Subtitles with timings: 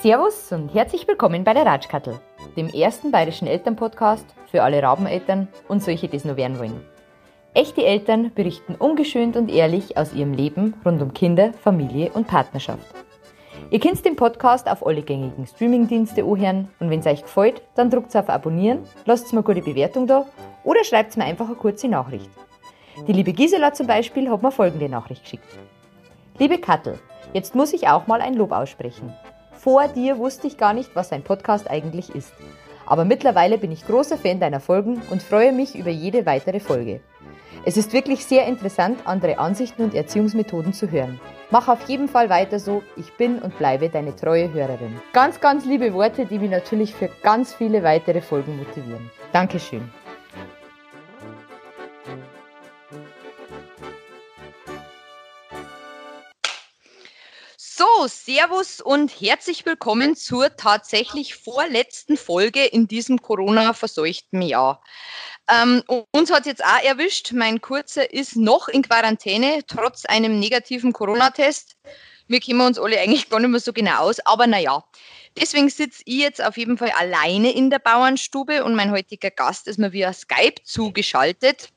[0.00, 2.20] Servus und herzlich willkommen bei der Ratschkattel,
[2.56, 6.86] dem ersten bayerischen Elternpodcast für alle Rabeneltern und solche, die es nur werden wollen.
[7.52, 13.05] Echte Eltern berichten ungeschönt und ehrlich aus ihrem Leben rund um Kinder, Familie und Partnerschaft.
[13.68, 17.90] Ihr könnt den Podcast auf alle gängigen Streamingdienste anhören und wenn es euch gefällt, dann
[17.90, 20.24] drückt auf Abonnieren, lasst mir eine gute Bewertung da
[20.62, 22.30] oder schreibt mir einfach eine kurze Nachricht.
[23.08, 25.48] Die liebe Gisela zum Beispiel hat mir folgende Nachricht geschickt.
[26.38, 26.98] Liebe Kattel,
[27.32, 29.12] jetzt muss ich auch mal ein Lob aussprechen.
[29.52, 32.32] Vor dir wusste ich gar nicht, was ein Podcast eigentlich ist.
[32.86, 37.00] Aber mittlerweile bin ich großer Fan deiner Folgen und freue mich über jede weitere Folge.
[37.64, 41.20] Es ist wirklich sehr interessant, andere Ansichten und Erziehungsmethoden zu hören.
[41.50, 42.82] Mach auf jeden Fall weiter so.
[42.96, 45.00] Ich bin und bleibe deine treue Hörerin.
[45.12, 49.10] Ganz, ganz liebe Worte, die mich natürlich für ganz viele weitere Folgen motivieren.
[49.32, 49.88] Dankeschön.
[57.56, 64.82] So, Servus und herzlich willkommen zur tatsächlich vorletzten Folge in diesem Corona-verseuchten Jahr.
[65.48, 70.92] Ähm, uns hat jetzt auch erwischt, mein Kurzer ist noch in Quarantäne, trotz einem negativen
[70.92, 71.76] Corona-Test.
[72.28, 74.84] Wir kennen uns alle eigentlich gar nicht mehr so genau aus, aber naja.
[75.38, 79.68] Deswegen sitze ich jetzt auf jeden Fall alleine in der Bauernstube und mein heutiger Gast
[79.68, 81.68] ist mir via Skype zugeschaltet.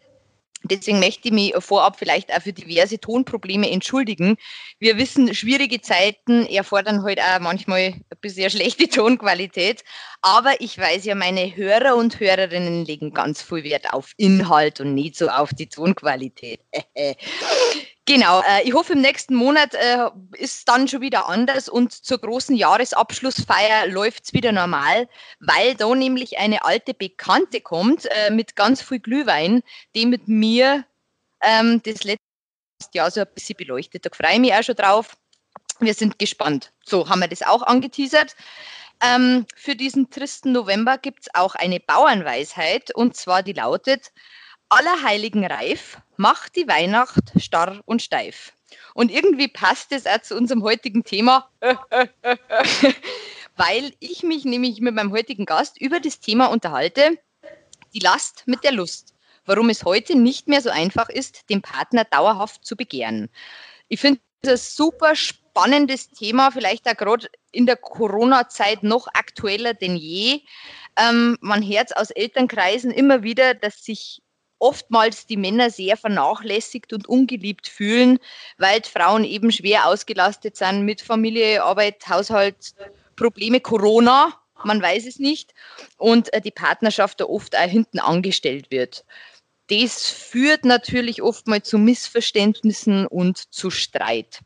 [0.63, 4.38] Deswegen möchte ich mich vorab vielleicht auch für diverse Tonprobleme entschuldigen.
[4.77, 9.83] Wir wissen, schwierige Zeiten erfordern halt auch manchmal ein bisschen schlechte Tonqualität.
[10.21, 14.93] Aber ich weiß ja, meine Hörer und Hörerinnen legen ganz viel Wert auf Inhalt und
[14.93, 16.59] nicht so auf die Tonqualität.
[18.09, 22.17] Genau, äh, ich hoffe, im nächsten Monat äh, ist dann schon wieder anders und zur
[22.17, 25.07] großen Jahresabschlussfeier läuft es wieder normal,
[25.39, 29.61] weil da nämlich eine alte Bekannte kommt äh, mit ganz viel Glühwein,
[29.93, 30.85] die mit mir
[31.43, 32.23] ähm, das letzte
[32.95, 34.08] Jahr so ein bisschen beleuchtet.
[34.08, 35.15] Da freue ich mich auch schon drauf.
[35.80, 36.73] Wir sind gespannt.
[36.83, 38.36] So haben wir das auch angeteasert.
[39.03, 44.11] Ähm, für diesen tristen November gibt es auch eine Bauernweisheit und zwar die lautet,
[44.69, 48.53] Allerheiligen Reif macht die Weihnacht starr und steif.
[48.93, 51.49] Und irgendwie passt es auch zu unserem heutigen Thema,
[53.55, 57.17] weil ich mich nämlich mit meinem heutigen Gast über das Thema unterhalte,
[57.95, 59.15] die Last mit der Lust.
[59.45, 63.29] Warum es heute nicht mehr so einfach ist, den Partner dauerhaft zu begehren.
[63.87, 69.73] Ich finde das ein super spannendes Thema, vielleicht auch gerade in der Corona-Zeit noch aktueller
[69.73, 70.41] denn je.
[70.95, 74.21] Ähm, man hört aus Elternkreisen immer wieder, dass sich
[74.59, 78.20] oftmals die Männer sehr vernachlässigt und ungeliebt fühlen,
[78.58, 82.75] weil Frauen eben schwer ausgelastet sind mit Familie, Arbeit, Haushalt,
[83.15, 84.33] Probleme, Corona,
[84.64, 85.53] man weiß es nicht,
[85.97, 89.05] und äh, die Partnerschaft da oft auch hinten angestellt wird.
[89.70, 94.39] Das führt natürlich oftmals zu Missverständnissen und zu Streit.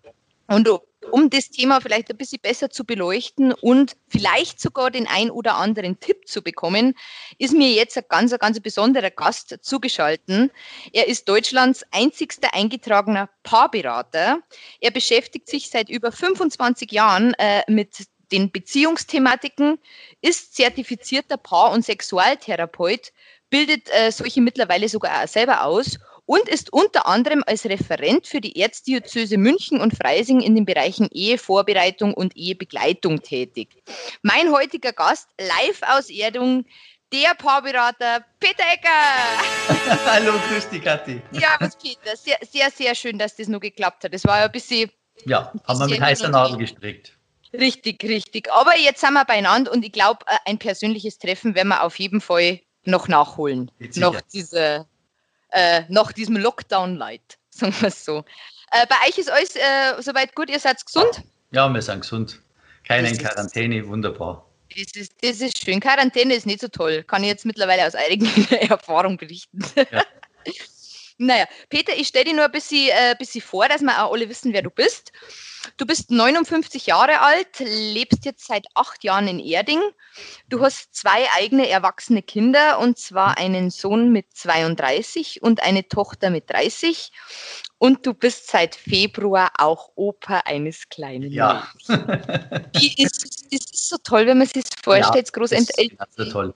[0.47, 0.69] Und
[1.11, 5.55] um das Thema vielleicht ein bisschen besser zu beleuchten und vielleicht sogar den ein oder
[5.55, 6.95] anderen Tipp zu bekommen,
[7.37, 10.51] ist mir jetzt ein ganz, ganz besonderer Gast zugeschaltet.
[10.91, 14.39] Er ist Deutschlands einzigster eingetragener Paarberater.
[14.79, 19.77] Er beschäftigt sich seit über 25 Jahren äh, mit den Beziehungsthematiken,
[20.21, 23.11] ist zertifizierter Paar- und Sexualtherapeut,
[23.49, 28.59] bildet äh, solche mittlerweile sogar selber aus und ist unter anderem als Referent für die
[28.59, 33.69] Erzdiözese München und Freising in den Bereichen Ehevorbereitung und Ehebegleitung tätig.
[34.21, 36.65] Mein heutiger Gast, live aus Erdung,
[37.11, 39.99] der Paarberater Peter Ecker.
[40.05, 41.21] Hallo, grüß dich, Kathi.
[41.31, 44.13] Ja, was Peter, sehr, sehr, sehr schön, dass das nur geklappt hat.
[44.13, 44.89] Das war ja ein bisschen.
[45.25, 47.17] Ja, haben wir mit heißer Nadel gestrickt.
[47.53, 48.51] Richtig, richtig.
[48.51, 51.99] Aber jetzt sind wir beieinander und ich glaube, äh, ein persönliches Treffen werden wir auf
[51.99, 53.69] jeden Fall noch nachholen.
[53.95, 54.87] Noch diese
[55.53, 58.25] äh, nach diesem Lockdown-Light, sagen wir es so.
[58.71, 61.23] Äh, bei euch ist alles äh, soweit gut, ihr seid gesund?
[61.51, 62.39] Ja, wir sind gesund.
[62.83, 64.45] Keine in Quarantäne, wunderbar.
[64.75, 65.79] Das ist, das ist schön.
[65.79, 67.03] Quarantäne ist nicht so toll.
[67.03, 69.63] Kann ich jetzt mittlerweile aus eigener Erfahrung berichten.
[69.91, 70.03] Ja.
[71.17, 74.27] naja, Peter, ich stelle dir nur ein bisschen, äh, bisschen vor, dass wir auch alle
[74.27, 75.11] wissen, wer du bist.
[75.77, 79.81] Du bist 59 Jahre alt, lebst jetzt seit acht Jahren in Erding.
[80.49, 86.29] Du hast zwei eigene erwachsene Kinder und zwar einen Sohn mit 32 und eine Tochter
[86.29, 87.11] mit 30.
[87.77, 91.67] Und du bist seit Februar auch Opa eines kleinen ja.
[91.87, 95.43] Wie ist, das ist so toll, wenn man sich das vorstellt, ja.
[95.97, 96.53] Das ist so toll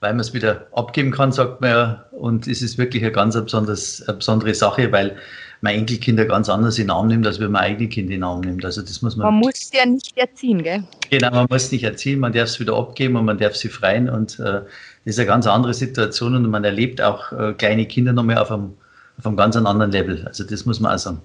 [0.00, 2.04] weil man es wieder abgeben kann, sagt man ja.
[2.12, 5.16] Und es ist wirklich eine ganz besonders, eine besondere Sache, weil
[5.60, 8.24] mein Enkelkind ganz anders in den Arm nimmt, als wenn man eigene Kinder in den
[8.24, 8.64] Arm nimmt.
[8.64, 9.26] Also das muss man.
[9.26, 10.84] Man muss ja nicht erziehen, gell?
[11.10, 14.08] Genau, man muss nicht erziehen, man darf es wieder abgeben und man darf sie freien
[14.08, 14.64] und äh, das
[15.04, 18.74] ist eine ganz andere Situation und man erlebt auch äh, kleine Kinder nochmal auf einem,
[19.18, 20.24] auf einem ganz anderen Level.
[20.26, 21.22] Also das muss man auch sagen.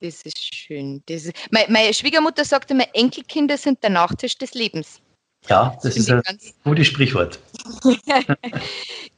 [0.00, 1.02] Das ist schön.
[1.06, 5.01] Das ist, meine, meine Schwiegermutter sagte immer, Enkelkinder sind der Nachtisch des Lebens.
[5.48, 6.22] Ja, das, ist ein
[6.62, 7.40] gutes Sprichwort.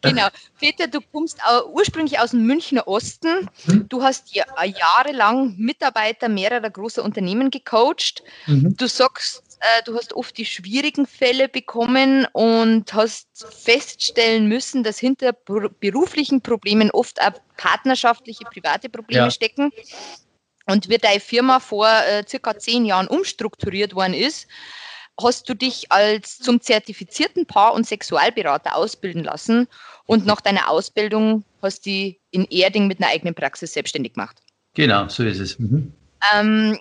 [0.00, 0.28] genau.
[0.58, 1.38] Peter, du kommst
[1.70, 3.50] ursprünglich aus dem Münchner Osten.
[3.66, 3.88] Mhm.
[3.90, 8.22] Du hast ja jahrelang Mitarbeiter mehrerer großer Unternehmen gecoacht.
[8.46, 8.74] Mhm.
[8.76, 14.98] Du sagst, äh, du hast oft die schwierigen Fälle bekommen und hast feststellen müssen, dass
[14.98, 19.30] hinter beruflichen Problemen oft auch partnerschaftliche, private Probleme ja.
[19.30, 19.72] stecken.
[20.66, 24.46] Und wie deine Firma vor äh, circa zehn Jahren umstrukturiert worden ist,
[25.20, 29.68] hast du dich als zum zertifizierten Paar- und Sexualberater ausbilden lassen
[30.06, 34.38] und nach deiner Ausbildung hast du in Erding mit einer eigenen Praxis selbstständig gemacht.
[34.74, 35.58] Genau, so ist es.
[35.58, 35.92] Mhm.
[36.34, 36.78] Ähm,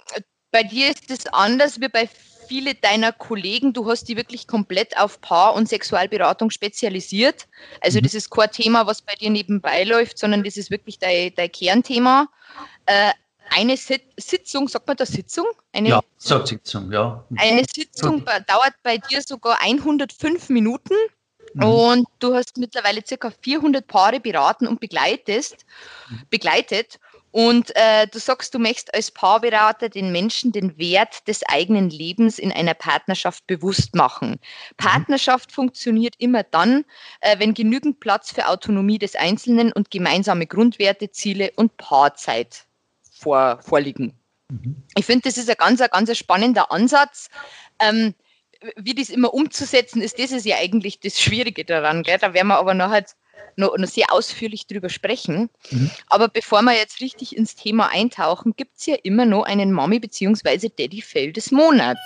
[0.51, 2.09] bei dir ist es anders wie bei
[2.47, 3.73] vielen deiner Kollegen.
[3.73, 7.47] Du hast die wirklich komplett auf Paar- und Sexualberatung spezialisiert.
[7.81, 8.03] Also mhm.
[8.03, 11.51] das ist kein Thema, was bei dir nebenbei läuft, sondern das ist wirklich dein, dein
[11.51, 12.27] Kernthema.
[12.85, 13.11] Äh,
[13.49, 15.45] eine Sitzung, sagt man da Sitzung?
[15.71, 17.23] Eine, ja, sagt Sitzung, ja.
[17.35, 20.95] Eine Sitzung dauert bei dir sogar 105 Minuten
[21.53, 21.63] mhm.
[21.63, 25.65] und du hast mittlerweile circa 400 Paare beraten und begleitest,
[26.09, 26.21] mhm.
[26.29, 26.99] begleitet.
[27.31, 32.37] Und äh, du sagst, du möchtest als Paarberater den Menschen den Wert des eigenen Lebens
[32.37, 34.29] in einer Partnerschaft bewusst machen.
[34.31, 34.75] Mhm.
[34.77, 36.85] Partnerschaft funktioniert immer dann,
[37.21, 42.67] äh, wenn genügend Platz für Autonomie des Einzelnen und gemeinsame Grundwerte, Ziele und Paarzeit
[43.23, 44.13] vor, vorliegen.
[44.51, 44.75] Mhm.
[44.95, 47.29] Ich finde, das ist ein ganz, ein ganz spannender Ansatz.
[47.79, 48.13] Ähm,
[48.77, 52.03] wie das immer umzusetzen ist, das ist ja eigentlich das Schwierige daran.
[52.03, 52.17] Gell?
[52.19, 53.15] Da werden wir aber noch, halt
[53.57, 55.49] noch, noch sehr ausführlich drüber sprechen.
[55.71, 55.91] Mhm.
[56.07, 59.99] Aber bevor wir jetzt richtig ins Thema eintauchen, gibt es ja immer noch einen Mami-
[59.99, 60.69] bzw.
[60.69, 61.99] Daddy-Fail des Monats.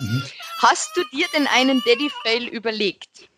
[0.00, 0.22] Mhm.
[0.58, 3.28] Hast du dir denn einen Daddy-Fail überlegt?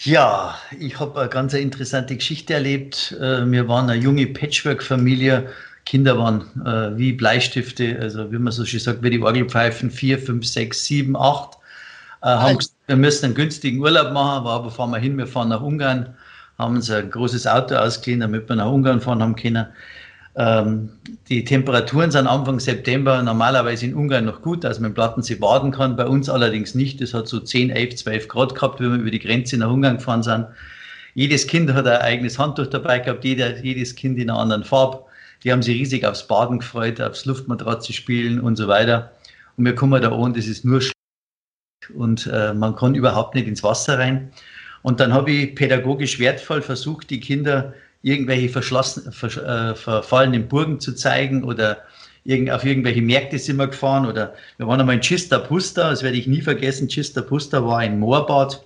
[0.00, 3.16] Ja, ich habe eine ganz interessante Geschichte erlebt.
[3.18, 5.52] Äh, wir waren eine junge Patchwork-Familie
[5.88, 10.18] Kinder waren äh, wie Bleistifte, also wie man so schön sagt, wie die Orgelpfeifen, vier,
[10.18, 11.54] fünf, sechs, sieben, acht.
[12.20, 15.16] Äh, haben gesagt, wir müssen einen günstigen Urlaub machen, aber wo fahren wir hin?
[15.16, 16.14] Wir fahren nach Ungarn,
[16.58, 19.66] haben uns ein großes Auto ausgeliehen, damit wir nach Ungarn fahren haben können.
[20.36, 20.90] Ähm,
[21.30, 25.70] die Temperaturen sind Anfang September normalerweise in Ungarn noch gut, dass man im Plattensee baden
[25.70, 25.96] kann.
[25.96, 27.00] Bei uns allerdings nicht.
[27.00, 29.96] Es hat so 10, 11, 12 Grad gehabt, wenn wir über die Grenze nach Ungarn
[29.96, 30.48] gefahren sind.
[31.14, 35.07] Jedes Kind hat ein eigenes Handtuch dabei gehabt, jeder, jedes Kind in einer anderen Farbe.
[35.44, 39.12] Die haben sich riesig aufs Baden gefreut, aufs Luftmatratze spielen und so weiter.
[39.56, 40.94] Und wir kommen da an, das ist nur schlecht
[41.94, 44.30] und äh, man kann überhaupt nicht ins Wasser rein.
[44.82, 50.80] Und dann habe ich pädagogisch wertvoll versucht, die Kinder irgendwelche verschlossen, vers, äh, verfallenen Burgen
[50.80, 51.78] zu zeigen oder
[52.24, 56.02] irgend, auf irgendwelche Märkte sind wir gefahren oder wir waren einmal in Chista Pusta, das
[56.02, 56.88] werde ich nie vergessen.
[56.88, 58.64] Chista Pusta war ein Moorbad.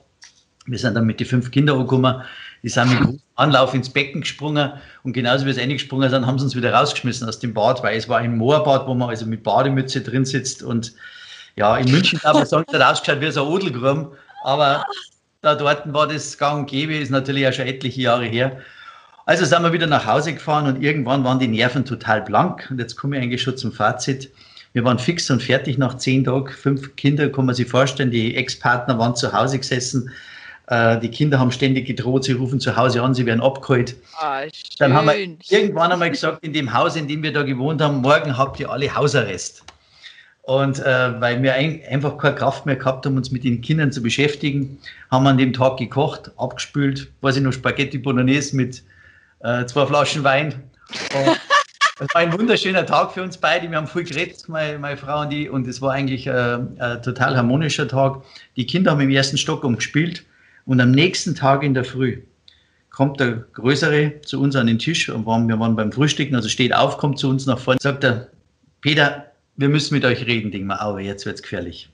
[0.66, 2.22] Wir sind dann mit den fünf Kindern angekommen
[2.62, 4.72] die sind mit Anlauf ins Becken gesprungen
[5.02, 7.96] und genauso wie sie reingesprungen sind, haben sie uns wieder rausgeschmissen aus dem Bad, weil
[7.96, 10.92] es war ein Moorbad, wo man also mit Bademütze drin sitzt und
[11.56, 14.12] ja, in München darf man sagen, hat ausgeschaut wie so ein Odelgrum,
[14.44, 14.84] aber
[15.40, 18.58] da dort war das gang und gäbe, ist natürlich auch schon etliche Jahre her.
[19.26, 22.78] Also sind wir wieder nach Hause gefahren und irgendwann waren die Nerven total blank und
[22.78, 24.30] jetzt komme ich eigentlich schon zum Fazit.
[24.72, 28.34] Wir waren fix und fertig nach zehn Tagen, fünf Kinder, kann man sich vorstellen, die
[28.34, 30.10] Ex-Partner waren zu Hause gesessen,
[30.68, 33.96] äh, die Kinder haben ständig gedroht, sie rufen zu Hause an, sie werden abgeholt.
[34.18, 34.42] Ah,
[34.78, 35.16] Dann haben wir
[35.50, 38.70] irgendwann einmal gesagt, in dem Haus, in dem wir da gewohnt haben, morgen habt ihr
[38.70, 39.64] alle Hausarrest.
[40.42, 43.92] Und äh, weil wir ein, einfach keine Kraft mehr gehabt haben, uns mit den Kindern
[43.92, 44.78] zu beschäftigen,
[45.10, 48.82] haben wir an dem Tag gekocht, abgespült, weiß ich noch, Spaghetti Bolognese mit
[49.40, 50.54] äh, zwei Flaschen Wein.
[51.14, 51.38] Und
[52.00, 53.70] es war ein wunderschöner Tag für uns beide.
[53.70, 57.02] Wir haben viel geredet, meine, meine Frau und ich, und es war eigentlich äh, ein
[57.02, 58.22] total harmonischer Tag.
[58.56, 60.24] Die Kinder haben im ersten Stock umgespielt
[60.66, 62.22] und am nächsten Tag in der Früh
[62.90, 66.74] kommt der Größere zu uns an den Tisch und wir waren beim Frühstücken, also steht
[66.74, 68.28] auf, kommt zu uns nach vorne, sagt er,
[68.80, 71.88] Peter, wir müssen mit euch reden, Ding mal, aber jetzt wird's gefährlich.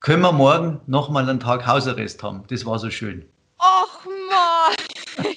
[0.00, 2.44] Können wir morgen nochmal einen Tag Hausarrest haben?
[2.48, 3.24] Das war so schön.
[3.58, 5.34] Ach Mann!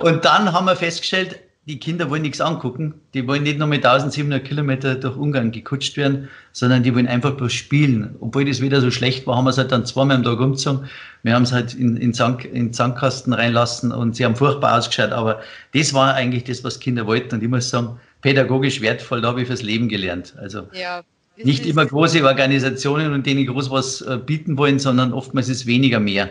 [0.00, 2.94] und dann haben wir festgestellt, die Kinder wollen nichts angucken.
[3.14, 7.32] Die wollen nicht nur mit 1700 Kilometer durch Ungarn gekutscht werden, sondern die wollen einfach
[7.36, 8.16] bloß spielen.
[8.20, 10.88] Obwohl das wieder so schlecht war, haben wir es halt dann zweimal am Tag umgezogen.
[11.22, 15.12] Wir haben es halt in, in, Zank, in Zankkasten reinlassen und sie haben furchtbar ausgeschaut.
[15.12, 15.40] Aber
[15.72, 17.36] das war eigentlich das, was Kinder wollten.
[17.36, 20.34] Und ich muss sagen, pädagogisch wertvoll, da habe ich fürs Leben gelernt.
[20.38, 21.02] Also ja,
[21.36, 25.98] nicht immer große Organisationen und denen groß was äh, bieten wollen, sondern oftmals ist weniger
[25.98, 26.30] mehr.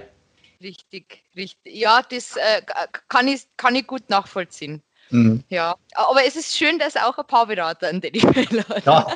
[0.61, 1.75] Richtig, richtig.
[1.75, 2.61] Ja, das äh,
[3.09, 4.81] kann, ich, kann ich gut nachvollziehen.
[5.13, 5.43] Mhm.
[5.50, 8.86] Ja, aber es ist schön, dass auch ein Paarberater einen Teddybär hat.
[8.86, 9.15] Ja,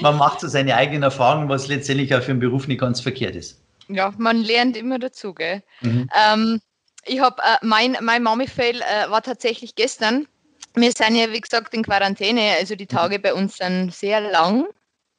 [0.00, 3.36] man macht so seine eigenen Erfahrungen, was letztendlich auch für den Beruf nicht ganz verkehrt
[3.36, 3.60] ist.
[3.88, 5.62] Ja, man lernt immer dazu, gell?
[5.82, 6.08] Mhm.
[6.16, 6.60] Ähm,
[7.04, 10.26] ich habe, äh, mein, mein Mami-Fail äh, war tatsächlich gestern.
[10.74, 14.66] Wir sind ja, wie gesagt, in Quarantäne, also die Tage bei uns sind sehr lang,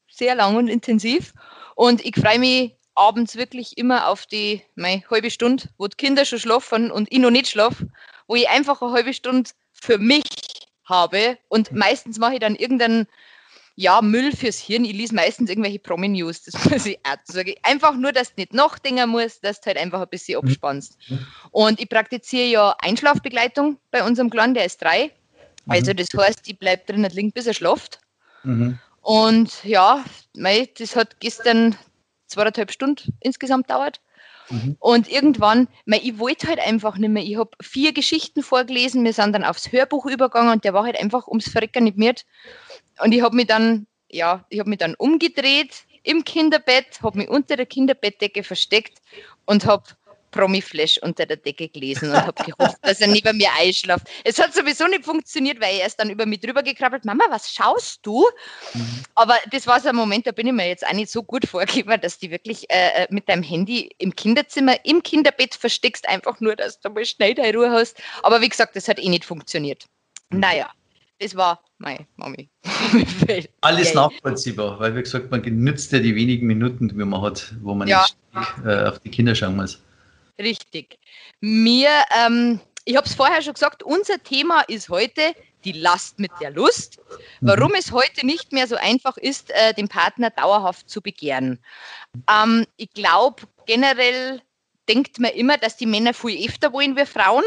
[0.10, 1.34] sehr lang und intensiv.
[1.76, 6.26] Und ich freue mich abends wirklich immer auf die meine, halbe Stunde, wo die Kinder
[6.26, 7.90] schon schlafen und ich noch nicht schlafe,
[8.28, 9.52] wo ich einfach eine halbe Stunde
[9.84, 10.24] für mich
[10.86, 11.38] habe.
[11.50, 13.08] Und meistens mache ich dann irgendeinen
[13.76, 14.86] ja, Müll fürs Hirn.
[14.86, 17.54] Ich lese meistens irgendwelche Promi-News, das muss ich auch sagen.
[17.64, 20.48] Einfach nur, dass du nicht nachdenken musst, dass du halt einfach ein bisschen mhm.
[20.48, 20.98] abspannst.
[21.52, 25.12] Und ich praktiziere ja Einschlafbegleitung bei unserem Kleinen, der ist drei.
[25.68, 25.98] Also mhm.
[25.98, 28.00] das heißt, ich bleibe drinnen liegen, bis er schlaft.
[28.44, 28.80] Mhm.
[29.02, 30.04] Und ja,
[30.36, 31.76] mei, das hat gestern
[32.28, 34.00] zweieinhalb Stunden insgesamt dauert.
[34.54, 34.78] Mhm.
[34.80, 37.24] Und irgendwann, mei, ich wollte halt einfach nicht mehr.
[37.24, 41.00] Ich habe vier Geschichten vorgelesen, wir sind dann aufs Hörbuch übergegangen und der war halt
[41.00, 42.14] einfach ums Verrecken nicht mehr.
[43.02, 47.30] Und ich habe mich dann, ja, ich habe mich dann umgedreht im Kinderbett, habe mich
[47.30, 49.02] unter der Kinderbettdecke versteckt
[49.46, 49.84] und habe
[50.34, 54.08] Promi-Flash unter der Decke gelesen und habe gehofft, dass er neben mir einschlaft.
[54.24, 57.06] Es hat sowieso nicht funktioniert, weil er ist dann über mich drüber gekrabbelt.
[57.06, 58.26] Mama, was schaust du?
[58.74, 59.04] Mhm.
[59.16, 61.46] Aber das war so ein Moment, da bin ich mir jetzt auch nicht so gut
[61.46, 66.40] vorgegeben, dass die wirklich äh, äh, mit deinem Handy im Kinderzimmer, im Kinderbett versteckst, einfach
[66.40, 67.98] nur, dass du mal schnell deine Ruhe hast.
[68.24, 69.86] Aber wie gesagt, das hat eh nicht funktioniert.
[70.30, 70.70] Naja,
[71.20, 72.50] das war meine Mami.
[73.62, 77.76] Alles nachvollziehbar, weil wie gesagt, man nützt ja die wenigen Minuten, die man hat, wo
[77.76, 78.06] man ja.
[78.34, 79.80] nicht äh, auf die Kinder schauen muss.
[80.40, 81.00] Richtig.
[81.42, 86.32] Mir, ähm, ich habe es vorher schon gesagt, unser Thema ist heute die Last mit
[86.42, 87.00] der Lust.
[87.42, 87.78] Warum mhm.
[87.78, 91.60] es heute nicht mehr so einfach ist, äh, den Partner dauerhaft zu begehren.
[92.30, 94.42] Ähm, ich glaube, generell
[94.90, 97.44] denkt man immer, dass die Männer viel öfter wollen wie Frauen.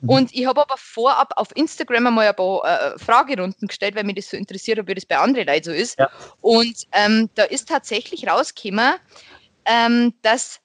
[0.00, 0.08] Mhm.
[0.08, 4.16] Und ich habe aber vorab auf Instagram einmal ein paar äh, Fragerunden gestellt, weil mich
[4.16, 5.98] das so interessiert, ob das bei anderen Leuten so ist.
[5.98, 6.10] Ja.
[6.40, 8.94] Und ähm, da ist tatsächlich rausgekommen,
[9.64, 10.60] ähm, dass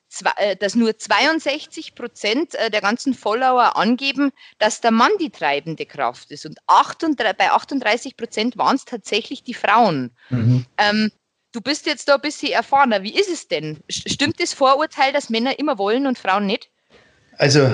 [0.60, 6.32] dass nur 62 Prozent äh, der ganzen Follower angeben, dass der Mann die treibende Kraft
[6.32, 6.46] ist.
[6.46, 10.12] Und 38, bei 38 Prozent waren es tatsächlich die Frauen.
[10.30, 10.66] Mhm.
[10.78, 11.12] Ähm,
[11.52, 13.04] du bist jetzt da ein bisschen erfahrener.
[13.04, 13.80] Wie ist es denn?
[13.90, 16.70] Stimmt das Vorurteil, dass Männer immer wollen und Frauen nicht?
[17.38, 17.70] Also,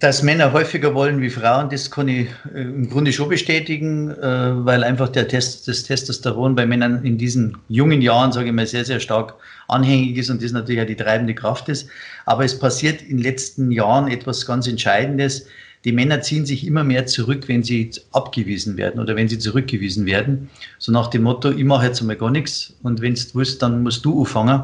[0.00, 4.64] dass Männer häufiger wollen wie Frauen, das kann ich äh, im Grunde schon bestätigen, äh,
[4.64, 8.66] weil einfach der Test, das Testosteron bei Männern in diesen jungen Jahren, sage ich mal,
[8.66, 9.34] sehr, sehr stark
[9.68, 11.88] anhängig ist und das natürlich auch die treibende Kraft ist.
[12.24, 15.46] Aber es passiert in den letzten Jahren etwas ganz Entscheidendes.
[15.84, 20.04] Die Männer ziehen sich immer mehr zurück, wenn sie abgewiesen werden oder wenn sie zurückgewiesen
[20.06, 20.50] werden.
[20.78, 23.84] So nach dem Motto, ich mache jetzt einmal gar nichts und wenn du willst, dann
[23.84, 24.62] musst du anfangen.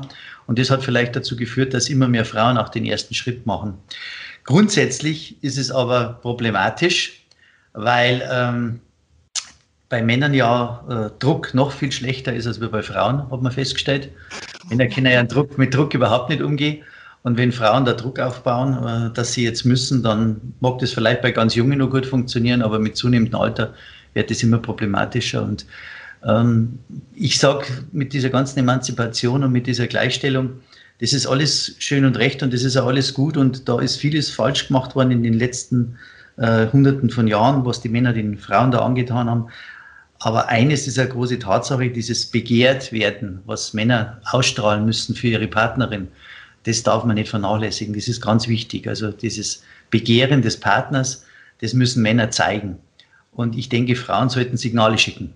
[0.49, 3.75] Und das hat vielleicht dazu geführt, dass immer mehr Frauen auch den ersten Schritt machen.
[4.45, 7.25] Grundsätzlich ist es aber problematisch,
[7.75, 8.81] weil ähm,
[9.89, 14.11] bei Männern ja äh, Druck noch viel schlechter ist als bei Frauen, hat man festgestellt.
[14.69, 16.83] Männer können ja Druck, mit Druck überhaupt nicht umgehen.
[17.25, 21.23] Und wenn Frauen da Druck aufbauen, äh, dass sie jetzt müssen, dann mag das vielleicht
[21.23, 23.75] bei ganz Jungen noch gut funktionieren, aber mit zunehmendem Alter
[24.15, 25.43] wird das immer problematischer.
[25.43, 25.67] Und
[26.27, 26.79] ähm,
[27.15, 30.61] ich sage, mit dieser ganzen Emanzipation und mit dieser Gleichstellung,
[31.01, 33.97] das ist alles schön und recht und das ist auch alles gut und da ist
[33.97, 35.99] vieles falsch gemacht worden in den letzten
[36.37, 39.49] äh, Hunderten von Jahren, was die Männer den Frauen da angetan haben.
[40.21, 45.49] Aber eines ist eine große Tatsache, dieses begehrt werden, was Männer ausstrahlen müssen für ihre
[45.49, 46.09] Partnerin,
[46.65, 47.95] das darf man nicht vernachlässigen.
[47.95, 48.87] Das ist ganz wichtig.
[48.87, 51.27] Also dieses Begehren des Partners,
[51.61, 52.79] das müssen Männer zeigen.
[53.33, 55.35] Und ich denke, Frauen sollten Signale schicken.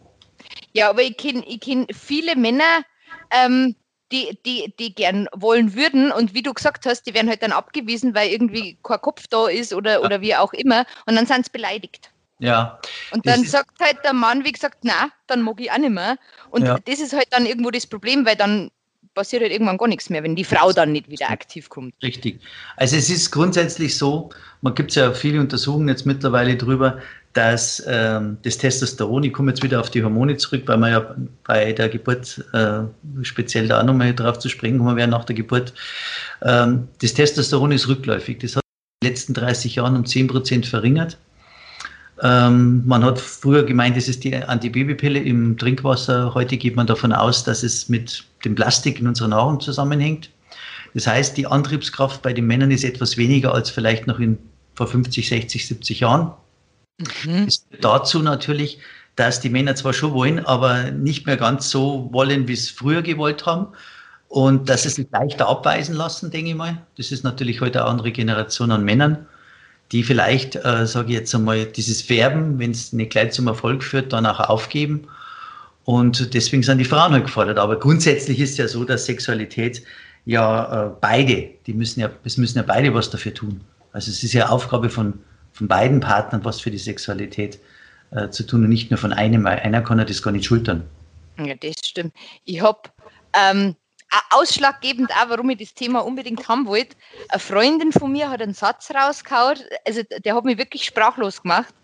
[0.73, 2.85] Ja, aber ich kenne kenn viele Männer,
[3.31, 3.75] ähm,
[4.13, 7.53] die, die, die gern wollen würden und wie du gesagt hast, die werden halt dann
[7.53, 11.47] abgewiesen, weil irgendwie kein Kopf da ist oder, oder wie auch immer und dann sind
[11.47, 12.11] sie beleidigt.
[12.39, 12.79] Ja.
[13.13, 16.19] Und dann sagt halt der Mann, wie gesagt, na, dann mag ich auch nicht mehr.
[16.51, 16.79] Und ja.
[16.85, 18.71] das ist halt dann irgendwo das Problem, weil dann
[19.17, 21.95] passiert halt irgendwann gar nichts mehr, wenn die Frau dann nicht wieder aktiv kommt.
[22.03, 22.41] Richtig.
[22.77, 24.31] Also es ist grundsätzlich so,
[24.61, 26.99] man gibt ja viele Untersuchungen jetzt mittlerweile drüber,
[27.33, 31.17] dass ähm, das Testosteron, ich komme jetzt wieder auf die Hormone zurück, weil man ja
[31.45, 32.83] bei der Geburt äh,
[33.23, 35.75] speziell da nochmal drauf zu sprechen kommen werden nach der Geburt,
[36.43, 38.39] ähm, das Testosteron ist rückläufig.
[38.39, 38.63] Das hat
[39.01, 41.19] in den letzten 30 Jahren um 10 Prozent verringert.
[42.23, 46.33] Ähm, man hat früher gemeint, es ist die Antibabypille im Trinkwasser.
[46.35, 50.31] Heute geht man davon aus, dass es mit dem Plastik in unserer Nahrung zusammenhängt.
[50.95, 54.39] Das heißt, die Antriebskraft bei den Männern ist etwas weniger als vielleicht noch in,
[54.75, 56.33] vor 50, 60, 70 Jahren.
[57.27, 57.49] Mhm.
[57.83, 58.79] dazu natürlich,
[59.17, 63.03] dass die Männer zwar schon wollen, aber nicht mehr ganz so wollen, wie es früher
[63.03, 63.69] gewollt haben.
[64.29, 66.83] Und dass sie sich leichter abweisen lassen, denke ich mal.
[66.97, 69.27] Das ist natürlich heute eine andere Generation an Männern,
[69.93, 73.83] die vielleicht, äh, sage ich jetzt einmal, dieses Färben, wenn es nicht gleich zum Erfolg
[73.83, 75.07] führt, dann auch aufgeben.
[75.85, 77.59] Und deswegen sind die Frauen halt gefordert.
[77.59, 79.83] Aber grundsätzlich ist ja so, dass Sexualität
[80.25, 83.61] ja äh, beide, die müssen ja, es müssen ja beide was dafür tun.
[83.93, 85.21] Also es ist ja Aufgabe von,
[85.53, 87.61] von beiden Partnern, was für die Sexualität
[88.11, 90.47] äh, zu tun und nicht nur von einem, weil einer kann ja das gar nicht
[90.47, 90.83] schultern.
[91.39, 92.13] Ja, das stimmt.
[92.45, 92.81] Ich habe
[93.35, 93.77] ähm,
[94.31, 96.97] ausschlaggebend auch, warum ich das Thema unbedingt haben wollte.
[97.29, 101.75] Eine Freundin von mir hat einen Satz rausgehauen, also der hat mich wirklich sprachlos gemacht.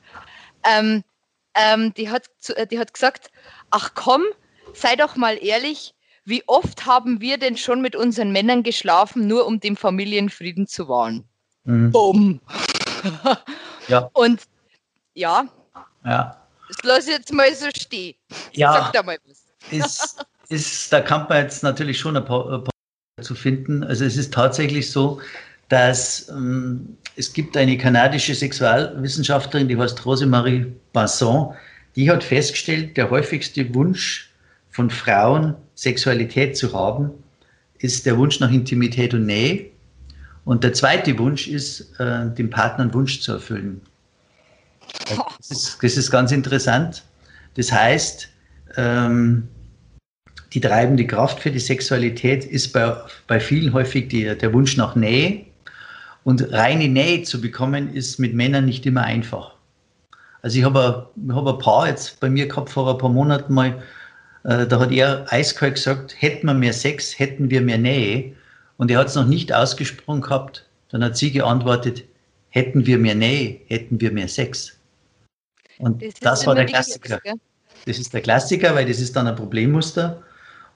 [0.64, 1.02] Ähm,
[1.54, 2.26] ähm, die, hat,
[2.70, 3.30] die hat gesagt,
[3.70, 4.22] ach komm,
[4.72, 9.46] sei doch mal ehrlich, wie oft haben wir denn schon mit unseren Männern geschlafen, nur
[9.46, 11.24] um den Familienfrieden zu wahren?
[11.64, 11.90] Mhm.
[11.90, 12.40] Bumm.
[13.88, 14.08] ja.
[14.12, 14.42] Und
[15.14, 15.46] ja,
[16.04, 16.36] ja.
[16.68, 18.14] das lasse ich jetzt mal so stehen.
[18.52, 18.72] Ja.
[18.72, 19.44] Sag da mal was.
[19.70, 22.72] Ist, ist, da kann man jetzt natürlich schon ein paar, ein paar
[23.24, 23.82] zu finden.
[23.84, 25.20] Also es ist tatsächlich so,
[25.68, 31.54] dass ähm, es gibt eine kanadische Sexualwissenschaftlerin, die heißt Rosemarie Basson,
[31.96, 34.30] die hat festgestellt, der häufigste Wunsch
[34.70, 37.10] von Frauen, Sexualität zu haben,
[37.78, 39.66] ist der Wunsch nach Intimität und Nähe.
[40.44, 43.80] Und der zweite Wunsch ist, äh, dem Partner einen Wunsch zu erfüllen.
[45.38, 47.02] Das ist, das ist ganz interessant.
[47.54, 48.28] Das heißt,
[48.76, 49.48] ähm,
[50.54, 52.94] die treibende Kraft für die Sexualität ist bei,
[53.26, 55.46] bei vielen häufig die, der Wunsch nach Nähe.
[56.24, 59.54] Und reine Nähe zu bekommen, ist mit Männern nicht immer einfach.
[60.42, 63.54] Also ich habe ein, hab ein Paar jetzt bei mir gehabt vor ein paar Monaten
[63.54, 63.82] mal,
[64.44, 68.32] äh, da hat er eiskalt gesagt, hätten wir mehr Sex, hätten wir mehr Nähe.
[68.76, 70.66] Und er hat es noch nicht ausgesprochen gehabt.
[70.90, 72.04] Dann hat sie geantwortet,
[72.50, 74.78] hätten wir mehr Nähe, hätten wir mehr Sex.
[75.78, 77.18] Und das, das war der Klassiker.
[77.86, 80.22] Das ist der Klassiker, weil das ist dann ein Problemmuster.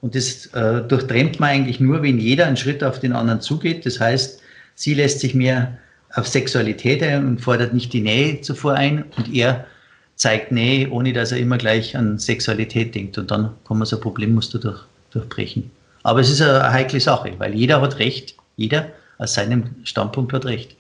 [0.01, 3.87] Und das äh, durchtrennt man eigentlich nur, wenn jeder einen Schritt auf den anderen zugeht.
[3.87, 4.41] Das heißt,
[4.75, 5.79] sie lässt sich mehr
[6.15, 9.67] auf Sexualität ein und fordert nicht die Nähe zuvor ein und er
[10.15, 13.19] zeigt Nähe, ohne dass er immer gleich an Sexualität denkt.
[13.19, 15.71] Und dann kann man so ein Problemmuster durch, durchbrechen.
[16.03, 18.37] Aber es ist eine heikle Sache, weil jeder hat Recht.
[18.57, 20.77] Jeder aus seinem Standpunkt hat Recht.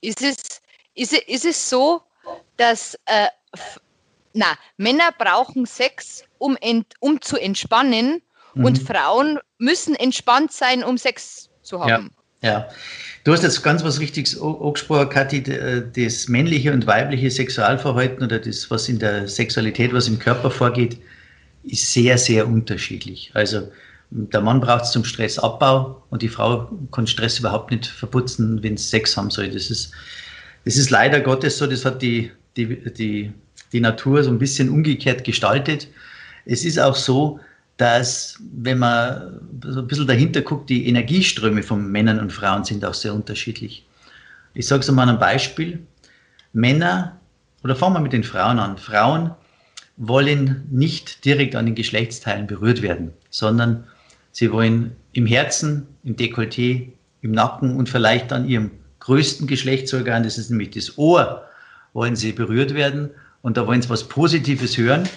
[0.00, 0.36] Ist es,
[0.94, 2.02] ist es, ist es so,
[2.56, 3.28] dass äh,
[4.32, 8.22] na, Männer brauchen Sex, um, ent, um zu entspannen
[8.56, 8.64] mhm.
[8.64, 12.10] und Frauen müssen entspannt sein, um Sex zu haben.
[12.42, 12.68] Ja, ja.
[13.24, 18.38] Du hast jetzt ganz was Richtiges angesprochen, Kathi, äh, das männliche und weibliche Sexualverhalten oder
[18.38, 20.98] das, was in der Sexualität, was im Körper vorgeht,
[21.64, 23.32] ist sehr, sehr unterschiedlich.
[23.34, 23.68] Also
[24.10, 28.74] der Mann braucht es zum Stressabbau und die Frau kann Stress überhaupt nicht verputzen, wenn
[28.74, 29.50] es Sex haben soll.
[29.50, 29.90] Das ist,
[30.64, 33.32] das ist leider Gottes so, das hat die, die, die,
[33.72, 35.88] die Natur so ein bisschen umgekehrt gestaltet.
[36.44, 37.40] Es ist auch so,
[37.76, 42.84] dass, wenn man so ein bisschen dahinter guckt, die Energieströme von Männern und Frauen sind
[42.84, 43.86] auch sehr unterschiedlich.
[44.54, 45.80] Ich sage es mal ein Beispiel.
[46.52, 47.20] Männer,
[47.62, 48.78] oder fangen wir mit den Frauen an.
[48.78, 49.32] Frauen
[49.98, 53.84] wollen nicht direkt an den Geschlechtsteilen berührt werden, sondern
[54.32, 56.88] sie wollen im Herzen, im Dekolleté,
[57.20, 61.44] im Nacken und vielleicht an ihrem größten Geschlechtsorgan, das ist nämlich das Ohr,
[61.92, 63.10] wollen sie berührt werden
[63.42, 65.08] und da wollen sie was Positives hören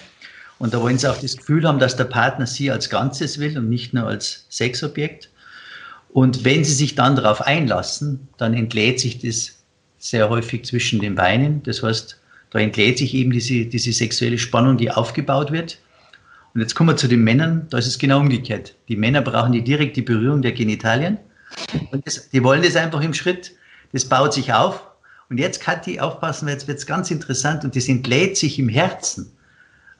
[0.60, 3.56] und da wollen sie auch das Gefühl haben, dass der Partner sie als Ganzes will
[3.56, 5.30] und nicht nur als Sexobjekt.
[6.12, 9.56] Und wenn sie sich dann darauf einlassen, dann entlädt sich das
[9.98, 11.62] sehr häufig zwischen den Beinen.
[11.62, 12.20] Das heißt,
[12.50, 15.78] da entlädt sich eben diese, diese sexuelle Spannung, die aufgebaut wird.
[16.52, 18.74] Und jetzt kommen wir zu den Männern, da ist es genau umgekehrt.
[18.88, 21.16] Die Männer brauchen die direkte Berührung der Genitalien.
[21.90, 23.52] Und das, die wollen das einfach im Schritt.
[23.94, 24.82] Das baut sich auf.
[25.30, 29.32] Und jetzt, Kathi, aufpassen, jetzt wird es ganz interessant und das entlädt sich im Herzen.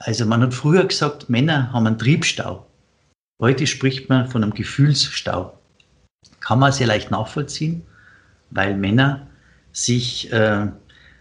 [0.03, 2.67] Also man hat früher gesagt, Männer haben einen Triebstau.
[3.39, 5.59] Heute spricht man von einem Gefühlsstau.
[6.41, 7.83] Kann man sehr leicht nachvollziehen,
[8.51, 9.27] weil Männer
[9.73, 10.69] sich äh,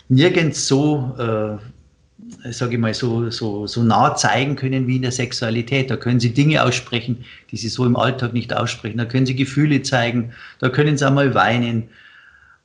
[0.08, 5.12] nirgends so, äh, sage ich mal, so, so, so nah zeigen können wie in der
[5.12, 5.92] Sexualität.
[5.92, 8.98] Da können sie Dinge aussprechen, die sie so im Alltag nicht aussprechen.
[8.98, 11.90] Da können sie Gefühle zeigen, da können sie einmal weinen,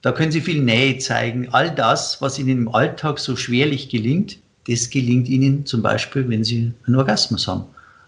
[0.01, 1.49] da können sie viel Nähe zeigen.
[1.51, 6.45] All das, was ihnen im Alltag so schwerlich gelingt, das gelingt ihnen zum Beispiel, wenn
[6.45, 7.65] sie einen Orgasmus haben.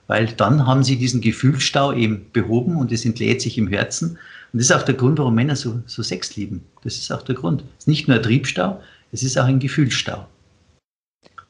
[0.07, 4.11] Weil dann haben sie diesen Gefühlsstau eben behoben und es entlädt sich im Herzen.
[4.53, 6.63] Und das ist auch der Grund, warum Männer so, so Sex lieben.
[6.85, 7.63] Das ist auch der Grund.
[7.79, 8.81] Es ist nicht nur ein Triebstau,
[9.13, 10.27] es ist auch ein Gefühlsstau.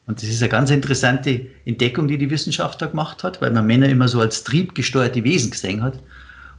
[0.07, 3.67] Und das ist eine ganz interessante Entdeckung, die die Wissenschaft da gemacht hat, weil man
[3.67, 5.99] Männer immer so als triebgesteuerte Wesen gesehen hat.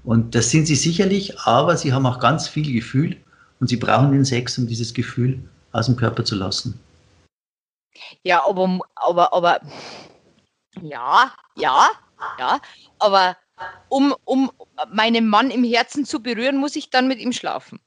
[0.04, 3.16] Und das sind sie sicherlich, aber sie haben auch ganz viel Gefühl
[3.58, 5.38] und sie brauchen den Sex, um dieses Gefühl
[5.72, 6.78] aus dem Körper zu lassen.
[8.22, 9.61] Ja, aber, aber, aber,
[10.81, 11.88] ja, ja,
[12.38, 12.61] ja,
[12.98, 13.37] aber
[13.88, 14.51] um, um
[14.92, 17.81] meinen Mann im Herzen zu berühren, muss ich dann mit ihm schlafen.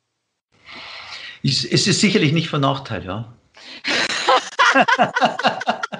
[1.43, 3.33] Es ist sicherlich nicht von Nachteil, ja.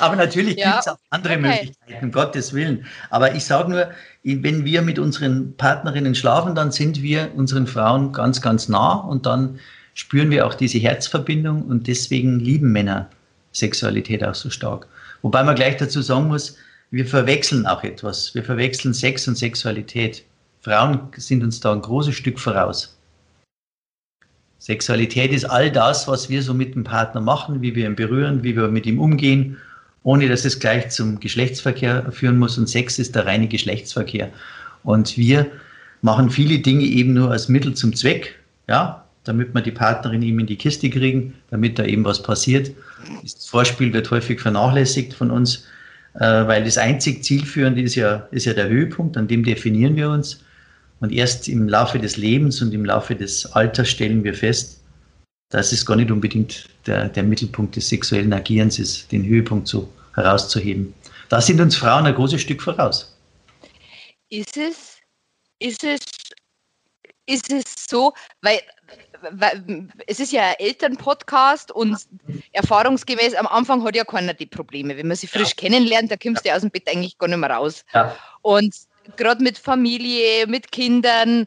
[0.00, 1.42] Aber natürlich ja, gibt es auch andere okay.
[1.42, 2.86] Möglichkeiten, um Gottes Willen.
[3.10, 3.90] Aber ich sage nur,
[4.24, 9.26] wenn wir mit unseren Partnerinnen schlafen, dann sind wir unseren Frauen ganz, ganz nah und
[9.26, 9.60] dann
[9.94, 13.08] spüren wir auch diese Herzverbindung und deswegen lieben Männer
[13.52, 14.86] Sexualität auch so stark.
[15.22, 16.56] Wobei man gleich dazu sagen muss,
[16.90, 18.34] wir verwechseln auch etwas.
[18.34, 20.24] Wir verwechseln Sex und Sexualität.
[20.62, 22.96] Frauen sind uns da ein großes Stück voraus.
[24.58, 28.42] Sexualität ist all das, was wir so mit dem Partner machen, wie wir ihn berühren,
[28.42, 29.56] wie wir mit ihm umgehen,
[30.02, 32.58] ohne dass es gleich zum Geschlechtsverkehr führen muss.
[32.58, 34.30] Und Sex ist der reine Geschlechtsverkehr.
[34.82, 35.46] Und wir
[36.02, 40.40] machen viele Dinge eben nur als Mittel zum Zweck, ja, damit wir die Partnerin eben
[40.40, 42.70] in die Kiste kriegen, damit da eben was passiert.
[43.22, 45.66] Das Vorspiel wird häufig vernachlässigt von uns,
[46.14, 50.10] äh, weil das einzig zielführende ist ja, ist ja der Höhepunkt, an dem definieren wir
[50.10, 50.40] uns.
[51.00, 54.80] Und erst im Laufe des Lebens und im Laufe des Alters stellen wir fest,
[55.48, 59.88] dass es gar nicht unbedingt der, der Mittelpunkt des sexuellen Agierens ist, den Höhepunkt so
[60.14, 60.94] herauszuheben.
[61.28, 63.16] Da sind uns Frauen ein großes Stück voraus.
[64.28, 64.98] Ist es,
[65.58, 66.00] ist es,
[67.26, 68.60] ist es so, weil
[70.06, 71.96] es ist ja ein Elternpodcast und
[72.52, 74.96] erfahrungsgemäß am Anfang hat ja keiner die Probleme.
[74.96, 75.54] Wenn man sie frisch ja.
[75.56, 76.56] kennenlernt, da kommst du ja.
[76.56, 77.84] aus dem Bett eigentlich gar nicht mehr raus.
[77.92, 78.16] Ja.
[78.42, 78.74] Und
[79.16, 81.46] gerade mit Familie, mit Kindern,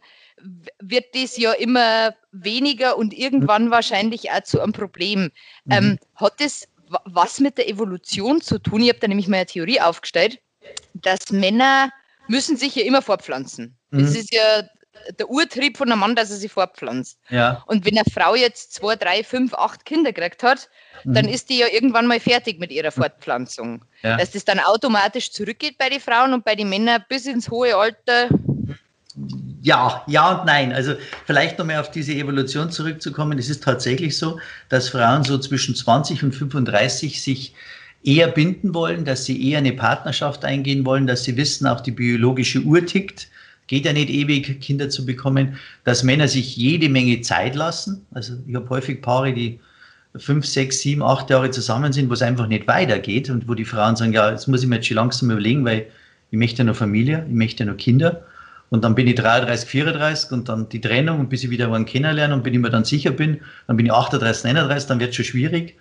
[0.81, 5.31] wird das ja immer weniger und irgendwann wahrscheinlich auch zu einem Problem.
[5.65, 5.71] Mhm.
[5.71, 6.67] Ähm, hat das
[7.05, 8.81] was mit der Evolution zu tun?
[8.81, 10.39] Ich habe da nämlich mal eine Theorie aufgestellt,
[10.93, 11.89] dass Männer
[12.27, 13.75] müssen sich ja immer fortpflanzen.
[13.91, 13.99] Mhm.
[13.99, 14.63] Das ist ja
[15.19, 17.17] der Urtrieb von einem Mann, dass er sich fortpflanzt.
[17.29, 17.63] Ja.
[17.67, 20.69] Und wenn eine Frau jetzt zwei, drei, fünf, acht Kinder gekriegt hat,
[21.03, 21.13] mhm.
[21.13, 23.83] dann ist die ja irgendwann mal fertig mit ihrer Fortpflanzung.
[24.01, 24.17] Ja.
[24.17, 27.75] Dass das dann automatisch zurückgeht bei den Frauen und bei den Männern bis ins hohe
[27.75, 28.29] Alter.
[29.61, 30.73] Ja, ja und nein.
[30.73, 33.37] Also vielleicht nochmal auf diese Evolution zurückzukommen.
[33.37, 37.53] Es ist tatsächlich so, dass Frauen so zwischen 20 und 35 sich
[38.03, 41.91] eher binden wollen, dass sie eher eine Partnerschaft eingehen wollen, dass sie wissen, auch die
[41.91, 43.29] biologische Uhr tickt
[43.67, 48.05] geht ja nicht ewig, Kinder zu bekommen, dass Männer sich jede Menge Zeit lassen.
[48.11, 49.59] Also ich habe häufig Paare, die
[50.15, 53.65] fünf, sechs, sieben, acht Jahre zusammen sind, wo es einfach nicht weitergeht und wo die
[53.65, 55.87] Frauen sagen, ja, jetzt muss ich mir jetzt schon langsam überlegen, weil
[56.31, 58.25] ich möchte ja noch Familie, ich möchte ja noch Kinder.
[58.69, 61.85] Und dann bin ich 33, 34 und dann die Trennung und bis ich wieder einen
[61.85, 65.11] kennenlerne und bin ich mir dann sicher bin, dann bin ich 38, 39, dann wird
[65.11, 65.77] es schon schwierig,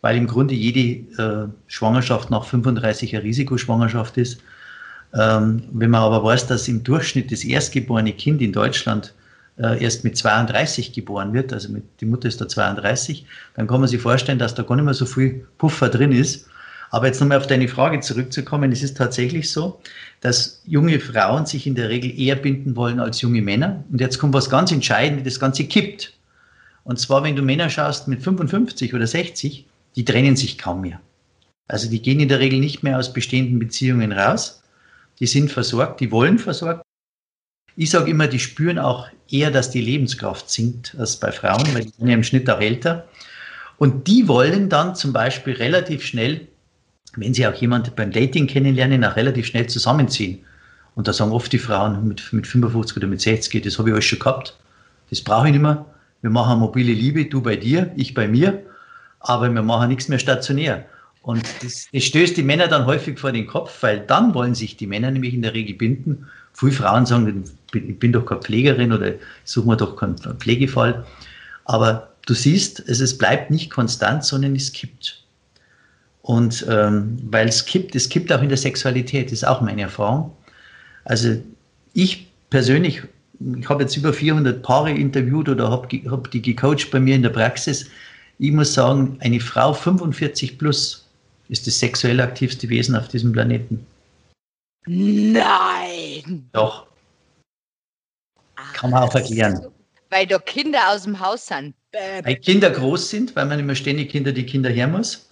[0.00, 0.80] weil im Grunde jede
[1.22, 4.40] äh, Schwangerschaft nach 35 eine Risikoschwangerschaft ist.
[5.14, 9.14] Ähm, wenn man aber weiß, dass im Durchschnitt das erstgeborene Kind in Deutschland
[9.58, 13.80] äh, erst mit 32 geboren wird, also mit, die Mutter ist da 32, dann kann
[13.80, 16.46] man sich vorstellen, dass da gar nicht mehr so viel Puffer drin ist.
[16.90, 19.80] Aber jetzt nochmal auf deine Frage zurückzukommen, es ist tatsächlich so,
[20.20, 23.82] dass junge Frauen sich in der Regel eher binden wollen als junge Männer.
[23.90, 26.12] Und jetzt kommt was ganz Entscheidendes, das Ganze kippt.
[26.84, 31.00] Und zwar, wenn du Männer schaust mit 55 oder 60, die trennen sich kaum mehr.
[31.68, 34.61] Also die gehen in der Regel nicht mehr aus bestehenden Beziehungen raus,
[35.22, 36.82] die sind versorgt, die wollen versorgt.
[37.76, 41.84] Ich sage immer, die spüren auch eher, dass die Lebenskraft sinkt als bei Frauen, weil
[41.84, 43.06] die sind ja im Schnitt auch älter.
[43.78, 46.48] Und die wollen dann zum Beispiel relativ schnell,
[47.14, 50.44] wenn sie auch jemanden beim Dating kennenlernen, auch relativ schnell zusammenziehen.
[50.96, 53.92] Und da sagen oft die Frauen mit, mit 55 oder mit 60, das habe ich
[53.92, 54.58] alles schon gehabt,
[55.10, 55.86] das brauche ich nicht mehr.
[56.20, 58.60] Wir machen mobile Liebe, du bei dir, ich bei mir,
[59.20, 60.84] aber wir machen nichts mehr stationär.
[61.22, 64.76] Und das, das, stößt die Männer dann häufig vor den Kopf, weil dann wollen sich
[64.76, 66.26] die Männer nämlich in der Regel binden.
[66.52, 69.12] Viele Frauen sagen, ich bin doch keine Pflegerin oder
[69.44, 71.04] suche mir doch keinen Pflegefall.
[71.64, 75.22] Aber du siehst, es, es bleibt nicht konstant, sondern es kippt.
[76.22, 80.36] Und ähm, weil es kippt, es kippt auch in der Sexualität, ist auch meine Erfahrung.
[81.04, 81.40] Also
[81.94, 83.02] ich persönlich,
[83.58, 87.22] ich habe jetzt über 400 Paare interviewt oder habe hab die gecoacht bei mir in
[87.22, 87.88] der Praxis.
[88.38, 91.01] Ich muss sagen, eine Frau 45 plus
[91.52, 93.86] ist das sexuell aktivste Wesen auf diesem Planeten.
[94.86, 96.48] Nein!
[96.52, 96.86] Doch.
[98.72, 99.66] Kann man auch erklären.
[100.08, 101.74] Weil da Kinder aus dem Haus sind.
[101.92, 105.28] Weil Kinder groß sind, weil man immer ständig Kinder die Kinder her muss.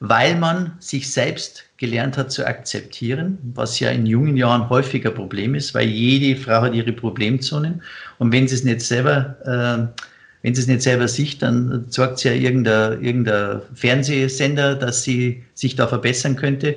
[0.00, 5.54] Weil man sich selbst gelernt hat zu akzeptieren, was ja in jungen Jahren häufiger Problem
[5.54, 7.82] ist, weil jede Frau hat ihre Problemzonen.
[8.18, 10.02] Und wenn sie es nicht selber äh,
[10.42, 15.42] wenn sie es nicht selber sieht, dann sagt sie ja irgendein, irgendein Fernsehsender, dass sie
[15.54, 16.76] sich da verbessern könnte.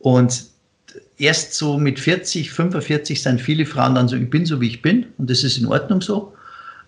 [0.00, 0.44] Und
[1.18, 4.82] erst so mit 40, 45 sind viele Frauen dann so, ich bin so, wie ich
[4.82, 6.34] bin und das ist in Ordnung so.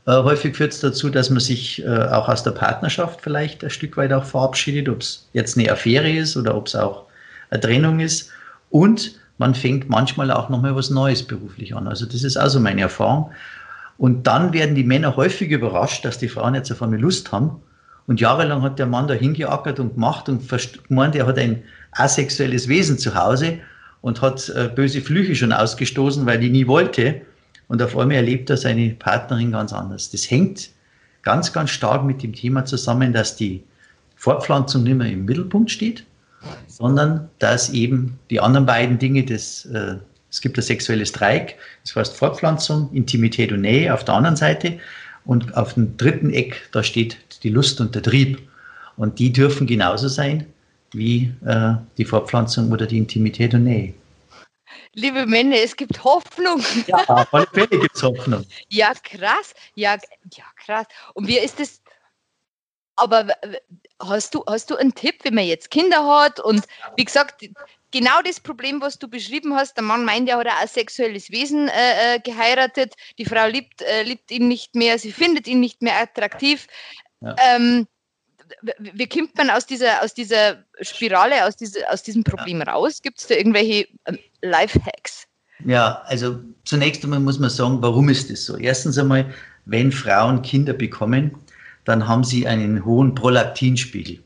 [0.06, 3.70] Äh, häufig führt es dazu, dass man sich äh, auch aus der Partnerschaft vielleicht ein
[3.70, 7.04] Stück weit auch verabschiedet, ob es jetzt eine Affäre ist oder ob es auch
[7.50, 8.30] eine Trennung ist.
[8.70, 11.86] Und man fängt manchmal auch nochmal was Neues beruflich an.
[11.86, 13.30] Also das ist also meine Erfahrung.
[13.98, 17.62] Und dann werden die Männer häufig überrascht, dass die Frauen jetzt auf einmal Lust haben.
[18.06, 20.42] Und jahrelang hat der Mann da hingeackert und gemacht und
[20.88, 23.58] gemeint, er hat ein asexuelles Wesen zu Hause
[24.00, 27.22] und hat äh, böse Flüche schon ausgestoßen, weil die nie wollte.
[27.68, 30.10] Und auf einmal erlebt er seine Partnerin ganz anders.
[30.10, 30.70] Das hängt
[31.22, 33.62] ganz, ganz stark mit dem Thema zusammen, dass die
[34.16, 36.04] Fortpflanzung nicht mehr im Mittelpunkt steht,
[36.66, 39.96] sondern dass eben die anderen beiden Dinge, das, äh,
[40.32, 44.80] es gibt ein sexuelles Dreieck, das heißt Fortpflanzung, Intimität und Nähe auf der anderen Seite
[45.26, 48.40] und auf dem dritten Eck, da steht die Lust und der Trieb.
[48.96, 50.46] Und die dürfen genauso sein
[50.92, 53.94] wie äh, die Fortpflanzung oder die Intimität und Nähe.
[54.94, 56.62] Liebe Männer, es gibt Hoffnung.
[56.86, 58.44] Ja, auf alle Fälle gibt es Hoffnung.
[58.68, 59.54] Ja, krass.
[59.74, 59.96] Ja,
[60.34, 60.86] ja, krass.
[61.14, 61.82] Und wie ist es?
[62.96, 63.26] Aber
[64.00, 66.66] hast du, hast du einen Tipp, wenn man jetzt Kinder hat und
[66.96, 67.42] wie gesagt,
[67.92, 71.68] genau das Problem, was du beschrieben hast, der Mann meint, er hat ein sexuelles Wesen
[71.68, 75.82] äh, äh, geheiratet, die Frau liebt, äh, liebt ihn nicht mehr, sie findet ihn nicht
[75.82, 76.66] mehr attraktiv.
[77.20, 77.36] Ja.
[77.54, 77.86] Ähm,
[78.78, 82.72] wie kommt man aus dieser, aus dieser Spirale, aus, diese, aus diesem Problem ja.
[82.72, 83.00] raus?
[83.00, 85.26] Gibt es da irgendwelche ähm, Lifehacks?
[85.64, 88.56] Ja, also zunächst einmal muss man sagen, warum ist das so?
[88.56, 89.32] Erstens einmal,
[89.64, 91.36] wenn Frauen Kinder bekommen,
[91.84, 94.22] dann haben sie einen hohen Prolaktinspiegel.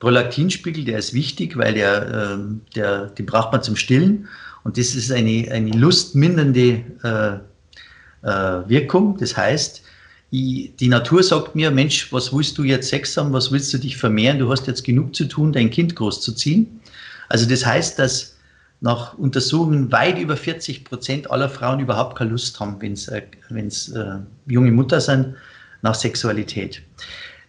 [0.00, 2.38] Prolaktinspiegel, der ist wichtig, weil der, äh,
[2.74, 4.28] der, den braucht man zum Stillen
[4.64, 9.16] und das ist eine, eine lustmindernde äh, äh, Wirkung.
[9.18, 9.82] Das heißt,
[10.30, 13.96] die Natur sagt mir, Mensch, was willst du jetzt Sex haben, was willst du dich
[13.96, 16.80] vermehren, du hast jetzt genug zu tun, dein Kind großzuziehen.
[17.28, 18.34] Also das heißt, dass
[18.80, 23.22] nach Untersuchungen weit über 40 Prozent aller Frauen überhaupt keine Lust haben, wenn es äh,
[23.48, 25.36] äh, junge Mutter sind,
[25.82, 26.82] nach Sexualität.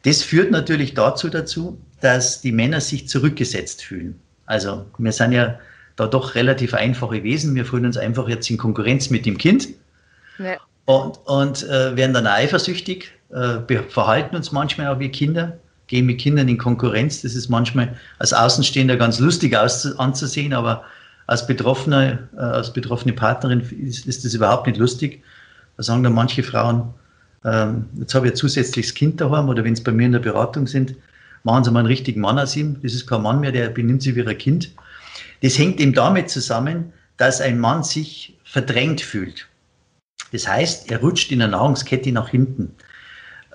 [0.04, 4.20] Das führt natürlich dazu, dazu, dass die Männer sich zurückgesetzt fühlen.
[4.46, 5.60] Also wir sind ja
[5.96, 7.56] da doch relativ einfache Wesen.
[7.56, 9.70] Wir fühlen uns einfach jetzt in Konkurrenz mit dem Kind.
[10.38, 16.06] Ja und, und äh, werden dann eifersüchtig, äh, verhalten uns manchmal auch wie Kinder, gehen
[16.06, 17.24] mit Kindern in Konkurrenz.
[17.24, 20.84] Das ist manchmal als Außenstehender ganz lustig anzusehen, aber
[21.28, 25.24] als betroffene, äh, als betroffene Partnerin ist, ist, das überhaupt nicht lustig.
[25.78, 26.94] Da sagen dann manche Frauen,
[27.44, 30.20] ähm, jetzt habe ich ein zusätzliches Kind daheim oder wenn sie bei mir in der
[30.20, 30.96] Beratung sind,
[31.46, 32.82] machen Sie mal einen richtigen Mann aus ihm.
[32.82, 34.72] Das ist kein Mann mehr, der benimmt sich wie ein Kind.
[35.42, 39.48] Das hängt eben damit zusammen, dass ein Mann sich verdrängt fühlt.
[40.32, 42.76] Das heißt, er rutscht in der Nahrungskette nach hinten.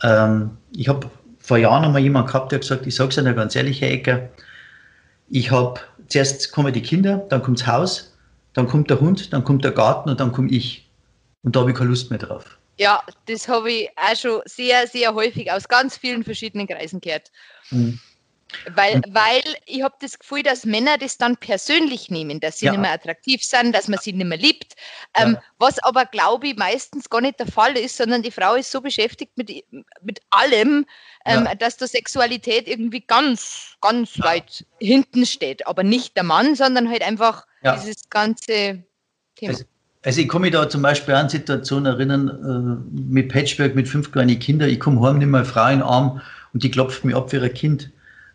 [0.02, 3.56] Ähm, ich habe vor Jahren einmal jemanden gehabt, der gesagt, ich sage es Ihnen ganz
[3.56, 4.28] ehrlich, Herr Ecker,
[5.28, 8.16] ich habe, zuerst kommen die Kinder, dann kommt das Haus,
[8.52, 10.88] dann kommt der Hund, dann kommt der Garten und dann komme ich.
[11.42, 12.59] Und da habe ich keine Lust mehr drauf.
[12.80, 17.30] Ja, das habe ich auch schon sehr, sehr häufig aus ganz vielen verschiedenen Kreisen gehört.
[17.68, 18.00] Mhm.
[18.74, 22.72] Weil, weil ich habe das Gefühl, dass Männer das dann persönlich nehmen, dass sie ja.
[22.72, 24.76] nicht mehr attraktiv sind, dass man sie nicht mehr liebt.
[25.14, 25.42] Ähm, ja.
[25.58, 28.80] Was aber, glaube ich, meistens gar nicht der Fall ist, sondern die Frau ist so
[28.80, 29.52] beschäftigt mit,
[30.00, 30.86] mit allem,
[31.26, 31.54] ähm, ja.
[31.54, 35.66] dass der Sexualität irgendwie ganz, ganz weit hinten steht.
[35.66, 38.82] Aber nicht der Mann, sondern halt einfach dieses ganze
[39.36, 39.52] Thema.
[39.52, 39.64] Also,
[40.04, 44.12] also ich komme mich da zum Beispiel an Situationen erinnern, äh, mit Patchwork, mit fünf
[44.12, 46.20] kleinen Kindern, ich komme heim, nehme meine Frau in den Arm
[46.52, 47.90] und die klopft mir ab wie ein Kind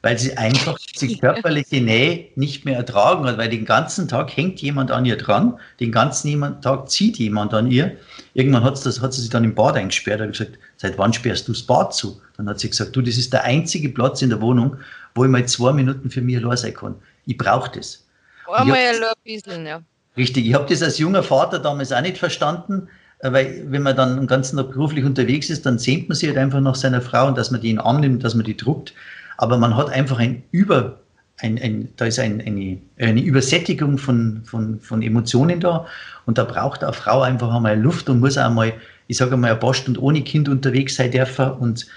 [0.05, 4.61] weil sie einfach die körperliche Nähe nicht mehr ertragen hat, weil den ganzen Tag hängt
[4.61, 7.97] jemand an ihr dran, den ganzen Tag zieht jemand an ihr.
[8.35, 11.47] Irgendwann hat, das, hat sie sich dann im Bad eingesperrt und gesagt, seit wann sperrst
[11.47, 12.21] du das Bad zu?
[12.37, 14.77] Dann hat sie gesagt, du, das ist der einzige Platz in der Wohnung,
[15.15, 16.93] wo ich mal zwei Minuten für mich allein sein kann.
[17.25, 18.05] Ich brauche das.
[18.45, 19.81] Einmal ein bisschen, ja.
[20.17, 22.87] Richtig, ich habe das als junger Vater damals auch nicht verstanden,
[23.21, 26.37] weil wenn man dann den ganzen Tag beruflich unterwegs ist, dann sehnt man sich halt
[26.37, 28.93] einfach nach seiner Frau und dass man die ihn annimmt, dass man die druckt.
[29.37, 30.99] Aber man hat einfach ein Über,
[31.39, 35.85] ein, ein, da ist ein, eine, eine Übersättigung von, von, von Emotionen da.
[36.25, 38.73] Und da braucht eine Frau einfach einmal Luft und muss auch mal,
[39.07, 41.51] ich sage mal, ein paar Stunden ohne Kind unterwegs sein dürfen.
[41.51, 41.87] Und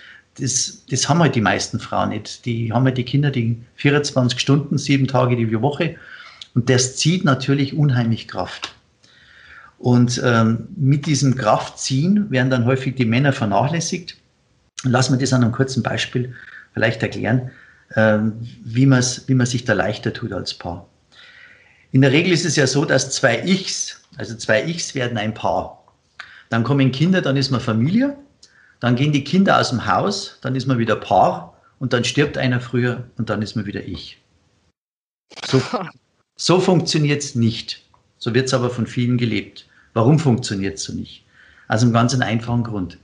[0.41, 2.45] das, das haben halt die meisten Frauen nicht.
[2.47, 5.97] Die haben halt die Kinder die 24 Stunden, sieben Tage die Woche
[6.55, 8.75] und das zieht natürlich unheimlich Kraft.
[9.79, 14.17] Und ähm, mit diesem Kraftziehen werden dann häufig die Männer vernachlässigt.
[14.83, 16.35] Lassen wir das an einem kurzen Beispiel
[16.75, 17.51] vielleicht erklären,
[17.95, 18.35] ähm,
[18.65, 20.89] wie, wie man sich da leichter tut als Paar.
[21.93, 25.33] In der Regel ist es ja so, dass zwei Ichs, also zwei Ichs werden ein
[25.33, 25.85] Paar.
[26.51, 28.17] Dann kommen Kinder, dann ist man Familie.
[28.81, 32.39] Dann gehen die Kinder aus dem Haus, dann ist man wieder Paar und dann stirbt
[32.39, 34.19] einer früher und dann ist man wieder ich.
[35.47, 35.61] So,
[36.39, 37.85] so funktioniert es nicht.
[38.17, 39.67] So wird es aber von vielen gelebt.
[39.93, 41.25] Warum funktioniert es so nicht?
[41.67, 42.97] Also einen ganz einfachen Grund.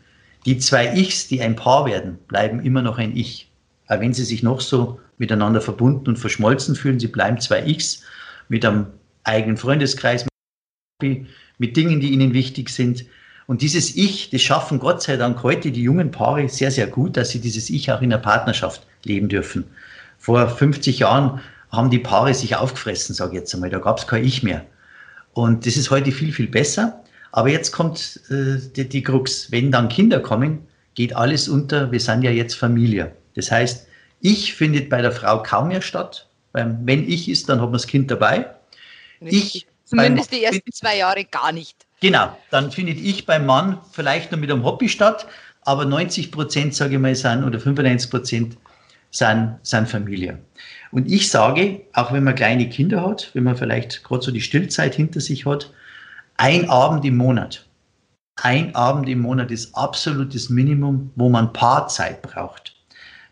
[0.47, 3.51] Die zwei Ichs, die ein Paar werden, bleiben immer noch ein Ich
[3.89, 8.03] auch wenn sie sich noch so miteinander verbunden und verschmolzen fühlen, sie bleiben zwei X
[8.49, 8.87] mit einem
[9.25, 10.27] eigenen Freundeskreis,
[11.03, 13.05] mit Dingen, die ihnen wichtig sind.
[13.47, 17.17] Und dieses Ich, das schaffen Gott sei Dank heute die jungen Paare sehr, sehr gut,
[17.17, 19.65] dass sie dieses Ich auch in der Partnerschaft leben dürfen.
[20.19, 21.41] Vor 50 Jahren
[21.77, 23.71] haben die Paare sich aufgefressen, sage ich jetzt einmal.
[23.71, 24.65] Da gab es kein Ich mehr.
[25.33, 27.03] Und das ist heute viel, viel besser.
[27.33, 29.51] Aber jetzt kommt äh, die, die Krux.
[29.51, 31.91] Wenn dann Kinder kommen, geht alles unter.
[31.91, 33.13] Wir sind ja jetzt Familie.
[33.35, 33.87] Das heißt,
[34.21, 36.29] Ich findet bei der Frau kaum mehr statt.
[36.53, 38.47] Weil wenn Ich ist, dann hat man das Kind dabei.
[39.21, 41.87] Ich Zumindest die ersten zwei Jahre gar nicht.
[42.01, 45.27] Genau, dann findet ich beim Mann vielleicht noch mit einem Hobby statt,
[45.63, 48.57] aber 90 Prozent, sage ich mal, sind oder 95 Prozent
[49.11, 50.39] sind, sind Familie.
[50.95, 54.41] Und ich sage, auch wenn man kleine Kinder hat, wenn man vielleicht gerade so die
[54.41, 55.73] Stillzeit hinter sich hat,
[56.37, 57.67] ein Abend im Monat,
[58.37, 62.77] ein Abend im Monat ist absolutes Minimum, wo man Paarzeit braucht.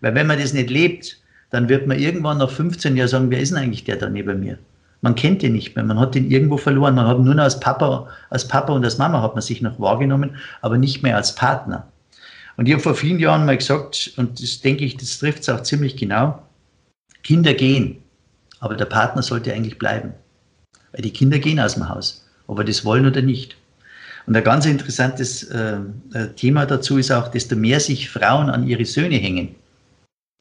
[0.00, 3.38] Weil wenn man das nicht lebt, dann wird man irgendwann nach 15 Jahren sagen, wer
[3.38, 4.58] ist denn eigentlich der da neben mir?
[5.00, 7.60] Man kennt ihn nicht mehr, man hat ihn irgendwo verloren, man hat nur noch als
[7.60, 11.36] Papa, als Papa und als Mama hat man sich noch wahrgenommen, aber nicht mehr als
[11.36, 11.86] Partner.
[12.56, 15.48] Und ich habe vor vielen Jahren mal gesagt, und das denke ich, das trifft es
[15.48, 16.42] auch ziemlich genau,
[17.22, 17.98] Kinder gehen,
[18.60, 20.12] aber der Partner sollte eigentlich bleiben.
[20.92, 23.56] Weil die Kinder gehen aus dem Haus, ob wir das wollen oder nicht.
[24.26, 25.78] Und ein ganz interessantes äh,
[26.14, 29.54] äh Thema dazu ist auch, desto mehr sich Frauen an ihre Söhne hängen,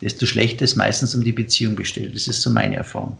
[0.01, 2.13] desto schlechter ist meistens um die Beziehung bestellt.
[2.13, 3.17] Das ist so meine Erfahrung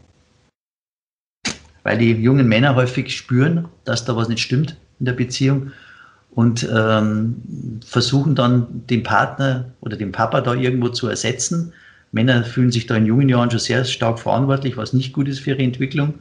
[1.83, 5.71] weil die jungen Männer häufig spüren, dass da was nicht stimmt in der Beziehung
[6.31, 11.73] und ähm, versuchen dann den Partner oder den Papa da irgendwo zu ersetzen.
[12.11, 15.39] Männer fühlen sich da in jungen Jahren schon sehr stark verantwortlich, was nicht gut ist
[15.39, 16.15] für ihre Entwicklung.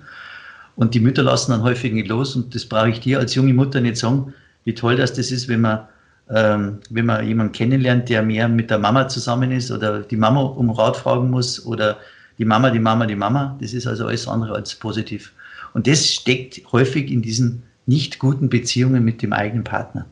[0.77, 2.37] Und die Mütter lassen dann häufig nicht los.
[2.37, 4.33] Und das brauche ich dir als junge Mutter nicht sagen,
[4.65, 5.81] wie toll das, das ist, wenn man,
[6.29, 10.43] ähm, wenn man jemanden kennenlernt, der mehr mit der Mama zusammen ist oder die Mama
[10.43, 11.99] um Rat fragen muss oder
[12.39, 13.57] die Mama, die Mama, die Mama.
[13.61, 15.33] Das ist also alles andere als positiv.
[15.75, 20.07] Und das steckt häufig in diesen nicht guten Beziehungen mit dem eigenen Partner.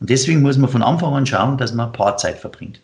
[0.00, 2.80] Und deswegen muss man von Anfang an schauen, dass man Paarzeit verbringt.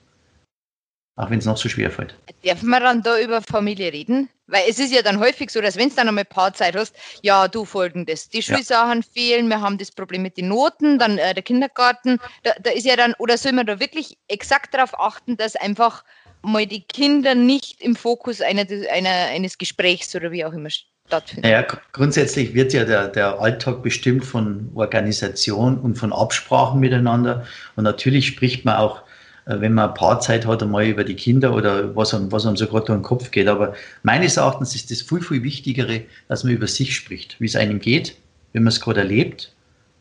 [1.16, 2.14] Auch wenn es noch so schwer fällt.
[2.44, 4.28] Darf man dann da über Familie reden?
[4.48, 7.48] Weil es ist ja dann häufig so, dass wenn du dann einmal Paarzeit hast, ja,
[7.48, 9.06] du folgendes, die Schulsachen ja.
[9.12, 12.84] fehlen, wir haben das Problem mit den Noten, dann äh, der Kindergarten, da, da ist
[12.84, 16.04] ja dann, oder soll man da wirklich exakt darauf achten, dass einfach
[16.42, 20.90] mal die Kinder nicht im Fokus einer, einer, eines Gesprächs oder wie auch immer stehen?
[21.06, 21.44] stattfindet?
[21.44, 27.46] Naja, grundsätzlich wird ja der, der Alltag bestimmt von Organisation und von Absprachen miteinander.
[27.76, 29.02] Und natürlich spricht man auch,
[29.46, 32.56] wenn man ein paar Zeit hat, einmal über die Kinder oder was einem, was einem
[32.56, 33.46] so gerade durch den Kopf geht.
[33.46, 37.54] Aber meines Erachtens ist das viel, viel Wichtigere, dass man über sich spricht, wie es
[37.54, 38.16] einem geht,
[38.52, 39.52] wenn man es gerade erlebt,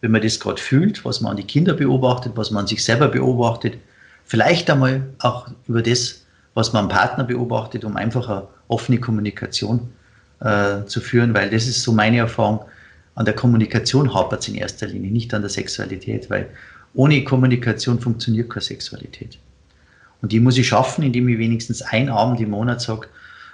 [0.01, 2.83] wenn man das gerade fühlt, was man an die Kinder beobachtet, was man an sich
[2.83, 3.77] selber beobachtet.
[4.25, 9.91] Vielleicht einmal auch über das, was man am Partner beobachtet, um einfach eine offene Kommunikation
[10.39, 12.61] äh, zu führen, weil das ist so meine Erfahrung.
[13.13, 16.49] An der Kommunikation hapert es in erster Linie, nicht an der Sexualität, weil
[16.95, 19.37] ohne Kommunikation funktioniert keine Sexualität.
[20.21, 23.07] Und die muss ich schaffen, indem ich wenigstens einen Abend im Monat sage,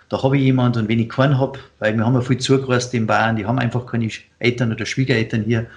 [0.09, 2.93] da habe ich jemanden und wenn ich keinen habe, weil wir haben ja viel zugereist
[2.93, 5.67] in Bayern, die haben einfach keine Eltern oder Schwiegereltern hier,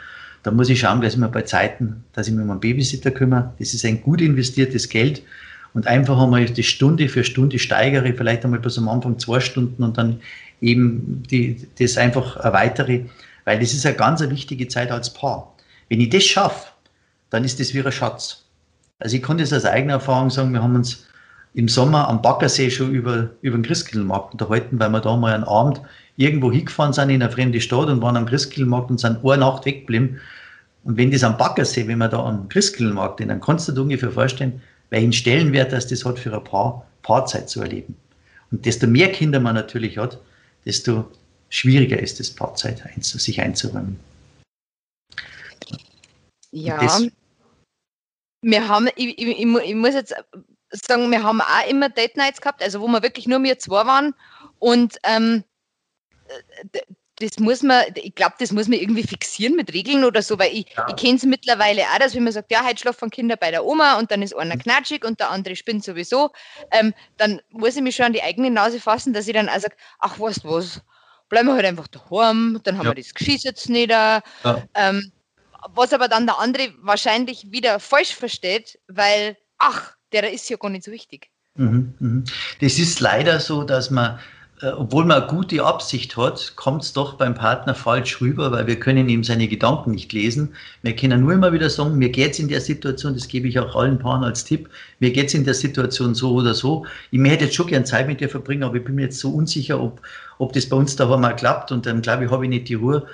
[0.42, 3.12] dann muss ich schauen, dass ich mir bei Zeiten, dass ich mich um einen Babysitter
[3.12, 3.54] kümmere.
[3.58, 5.22] Das ist ein gut investiertes Geld
[5.72, 9.82] und einfach einmal die Stunde für Stunde steigere, vielleicht einmal bis am Anfang zwei Stunden
[9.82, 10.20] und dann
[10.60, 13.06] eben die, das einfach erweitere,
[13.44, 15.54] weil das ist eine ganz wichtige Zeit als Paar.
[15.88, 16.73] Wenn ich das schaffe,
[17.34, 18.44] dann ist das wie ein Schatz.
[19.00, 21.04] Also ich konnte es aus eigener Erfahrung sagen, wir haben uns
[21.52, 25.44] im Sommer am Baggersee schon über, über den Christkindlmarkt unterhalten, weil wir da mal einen
[25.44, 25.80] Abend
[26.16, 29.66] irgendwo hingefahren sind in eine fremde Stadt und waren am Christkindlmarkt und sind eine Nacht
[29.66, 30.20] weggeblieben.
[30.84, 33.82] Und wenn das am Baggersee, wenn man da am Christkindlmarkt ist, dann kannst du dir
[33.82, 37.96] ungefähr vorstellen, welchen Stellenwert das, das hat für ein Paar, Paarzeit zu erleben.
[38.52, 40.20] Und desto mehr Kinder man natürlich hat,
[40.64, 41.10] desto
[41.48, 43.98] schwieriger ist es, Paarzeit sich einzuräumen.
[46.52, 46.78] Ja,
[48.44, 50.14] wir haben, ich, ich, ich, muss jetzt
[50.70, 53.86] sagen, wir haben auch immer Date Nights gehabt, also wo wir wirklich nur wir zwei
[53.86, 54.14] waren
[54.58, 55.44] und ähm,
[57.20, 60.52] das muss man, ich glaube, das muss man irgendwie fixieren mit Regeln oder so, weil
[60.52, 60.86] ich, ja.
[60.88, 63.64] ich kenne es mittlerweile auch, dass wenn man sagt, ja, heute schlafen Kinder bei der
[63.64, 64.60] Oma und dann ist einer mhm.
[64.60, 66.30] knatschig und der andere spinnt sowieso,
[66.72, 69.58] ähm, dann muss ich mich schon an die eigene Nase fassen, dass ich dann auch
[69.58, 70.82] sage, ach, weißt was,
[71.28, 72.90] bleiben wir halt einfach daheim, dann haben ja.
[72.96, 73.90] wir das Geschiss jetzt nicht.
[73.90, 74.22] Ja.
[74.74, 75.12] Ähm,
[75.68, 80.70] was aber dann der andere wahrscheinlich wieder falsch versteht, weil, ach, der ist ja gar
[80.70, 81.30] nicht so wichtig.
[81.56, 82.24] Mhm, mhm.
[82.60, 84.18] Das ist leider so, dass man
[84.64, 88.78] äh, obwohl man gute Absicht hat, kommt es doch beim Partner falsch rüber, weil wir
[88.78, 90.54] können ihm seine Gedanken nicht lesen.
[90.82, 93.58] Wir können nur immer wieder sagen, mir geht es in der Situation, das gebe ich
[93.58, 96.86] auch allen Paaren als Tipp, mir geht es in der Situation so oder so.
[97.10, 99.30] Ich hätte jetzt schon gern Zeit mit dir verbringen, aber ich bin mir jetzt so
[99.30, 100.00] unsicher, ob,
[100.38, 102.74] ob das bei uns da mal klappt und dann glaube ich, habe ich nicht die
[102.74, 103.06] Ruhe.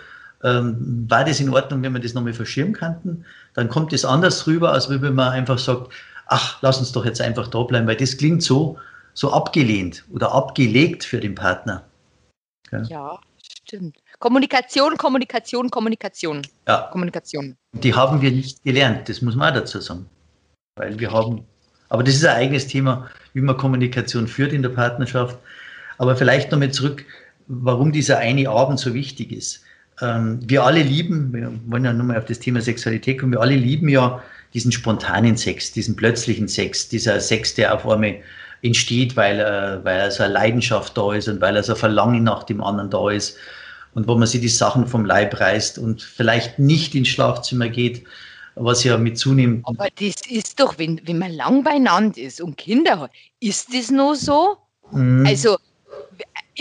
[0.43, 3.25] Ähm, war das in Ordnung, wenn wir das nochmal verschirmen könnten?
[3.55, 5.93] Dann kommt es anders rüber, als wenn man einfach sagt,
[6.27, 8.79] ach, lass uns doch jetzt einfach da bleiben, weil das klingt so,
[9.15, 11.85] so abgelehnt oder abgelegt für den Partner.
[12.71, 13.21] Ja, ja
[13.71, 13.97] stimmt.
[14.19, 16.43] Kommunikation, Kommunikation, Kommunikation.
[16.67, 16.89] Ja.
[16.93, 17.57] Kommunikation.
[17.73, 20.07] Die haben wir nicht gelernt, das muss man auch dazu sagen.
[20.77, 21.45] Weil wir haben,
[21.89, 25.39] aber das ist ein eigenes Thema, wie man Kommunikation führt in der Partnerschaft.
[25.99, 27.05] Aber vielleicht nochmal zurück,
[27.47, 29.63] warum dieser eine Abend so wichtig ist.
[30.01, 33.57] Ähm, wir alle lieben, wir wollen ja nochmal auf das Thema Sexualität kommen, wir alle
[33.57, 34.23] lieben ja
[34.55, 38.17] diesen spontanen Sex, diesen plötzlichen Sex, dieser Sex, der auf einmal
[38.63, 42.25] entsteht, weil, äh, weil so eine Leidenschaft da ist und weil er so ein Verlangen
[42.25, 43.37] nach dem anderen da ist
[43.95, 48.05] und wo man sich die Sachen vom Leib reißt und vielleicht nicht ins Schlafzimmer geht,
[48.57, 49.67] was ja mit zunehmend.
[49.67, 53.91] Aber das ist doch, wenn, wenn man lang beieinander ist und Kinder hat, ist das
[53.91, 54.57] nur so?
[54.93, 55.25] Mhm.
[55.27, 55.57] Also,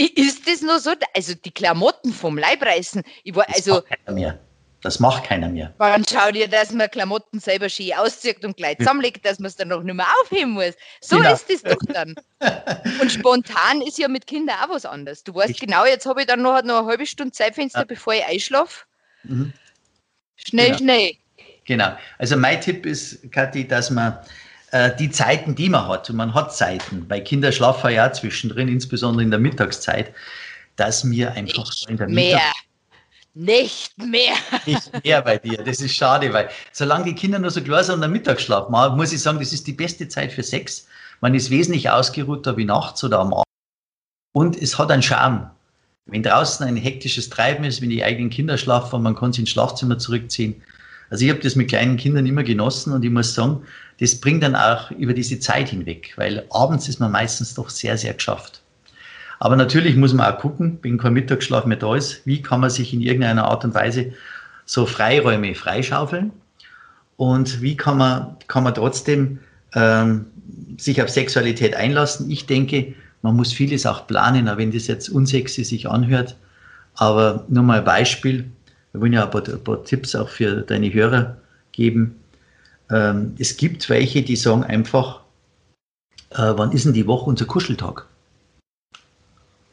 [0.06, 0.92] ist das nur so?
[1.14, 3.84] Also, die Klamotten vom Leib reißen, ich war, also.
[4.08, 4.40] Mehr.
[4.82, 5.74] Das macht keiner mehr.
[5.78, 9.58] Man schaut dir, dass man Klamotten selber schön auszieht und gleich zusammenlegt, dass man es
[9.58, 10.74] dann noch nicht mehr aufheben muss.
[11.02, 11.34] So genau.
[11.34, 12.16] ist es doch dann.
[13.02, 15.24] Und spontan ist ja mit Kindern auch was anderes.
[15.26, 17.86] Du weißt ich genau, jetzt habe ich dann noch, noch eine halbe Stunde Zeitfenster, ja.
[17.86, 18.86] bevor ich einschlafe.
[19.24, 19.52] Mhm.
[20.38, 20.78] Schnell, genau.
[20.78, 21.12] schnell.
[21.66, 21.98] Genau.
[22.18, 24.18] Also mein Tipp ist, Kathi, dass man
[24.72, 28.68] äh, die Zeiten, die man hat, und man hat Zeiten, bei Kindern schlafen ja zwischendrin,
[28.68, 30.14] insbesondere in der Mittagszeit,
[30.76, 32.70] dass mir einfach Nicht in der Mittagszeit
[33.34, 34.36] nicht mehr.
[34.66, 35.64] Nicht mehr bei dir.
[35.64, 38.98] Das ist schade, weil solange die Kinder nur so klar sind und einen Mittagsschlaf machen,
[38.98, 40.88] muss ich sagen, das ist die beste Zeit für Sex.
[41.22, 43.46] Man ist wesentlich ausgeruhter wie nachts oder am Abend.
[44.34, 45.52] Und es hat einen Charme.
[46.06, 49.52] Wenn draußen ein hektisches Treiben ist, wenn die eigenen Kinder schlafen, man kann sich ins
[49.52, 50.62] Schlafzimmer zurückziehen.
[51.10, 53.64] Also ich habe das mit kleinen Kindern immer genossen und ich muss sagen,
[54.00, 57.98] das bringt dann auch über diese Zeit hinweg, weil abends ist man meistens doch sehr,
[57.98, 58.62] sehr geschafft.
[59.40, 62.70] Aber natürlich muss man auch gucken, wenn kein Mittagsschlaf mehr da ist, wie kann man
[62.70, 64.14] sich in irgendeiner Art und Weise
[64.66, 66.32] so Freiräume freischaufeln
[67.18, 69.40] und wie kann man, kann man trotzdem
[69.74, 70.26] ähm,
[70.78, 72.30] sich auf Sexualität einlassen.
[72.30, 76.36] Ich denke, man muss vieles auch planen, auch wenn das jetzt unsexy sich anhört.
[76.96, 78.50] Aber nur mal ein Beispiel.
[78.92, 81.38] Wir wollen ja ein paar, ein paar Tipps auch für deine Hörer
[81.72, 82.19] geben.
[82.90, 85.22] Ähm, es gibt welche, die sagen einfach,
[86.32, 88.06] äh, wann ist denn die Woche unser Kuscheltag?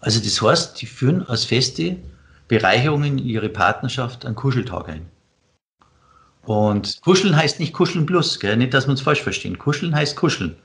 [0.00, 1.96] Also das heißt, die führen als feste
[2.48, 5.06] Bereicherung in ihre Partnerschaft einen Kuscheltag ein.
[6.42, 8.56] Und kuscheln heißt nicht kuscheln plus, gell?
[8.56, 9.58] nicht, dass wir uns falsch verstehen.
[9.58, 10.56] Kuscheln heißt kuscheln.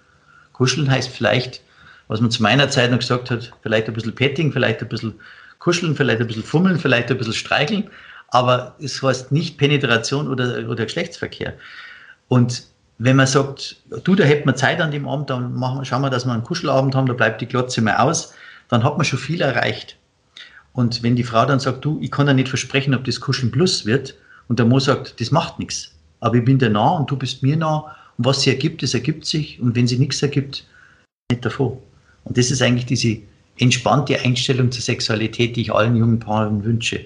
[0.54, 1.62] Kuscheln heißt vielleicht,
[2.08, 5.20] was man zu meiner Zeit noch gesagt hat, vielleicht ein bisschen Petting, vielleicht ein bisschen
[5.58, 7.90] kuscheln, vielleicht ein bisschen fummeln, vielleicht ein bisschen streicheln,
[8.28, 11.54] aber es heißt nicht Penetration oder, oder Geschlechtsverkehr.
[12.32, 12.64] Und
[12.98, 13.76] wenn man sagt,
[14.06, 16.46] du, da hätten wir Zeit an dem Abend, dann machen, schauen wir, dass wir einen
[16.46, 18.34] Kuschelabend haben, da bleibt die Glotze mal aus,
[18.70, 19.98] dann hat man schon viel erreicht.
[20.72, 23.52] Und wenn die Frau dann sagt, du, ich kann dir nicht versprechen, ob das Kuscheln
[23.52, 24.16] Plus wird,
[24.48, 27.44] und der Mann sagt, das macht nichts, aber ich bin dir nah und du bist
[27.44, 30.66] mir nah, und was sie ergibt, das ergibt sich, und wenn sie nichts ergibt,
[31.30, 31.80] nicht davon.
[32.24, 33.18] Und das ist eigentlich diese
[33.60, 37.04] entspannte Einstellung zur Sexualität, die ich allen jungen Paaren wünsche.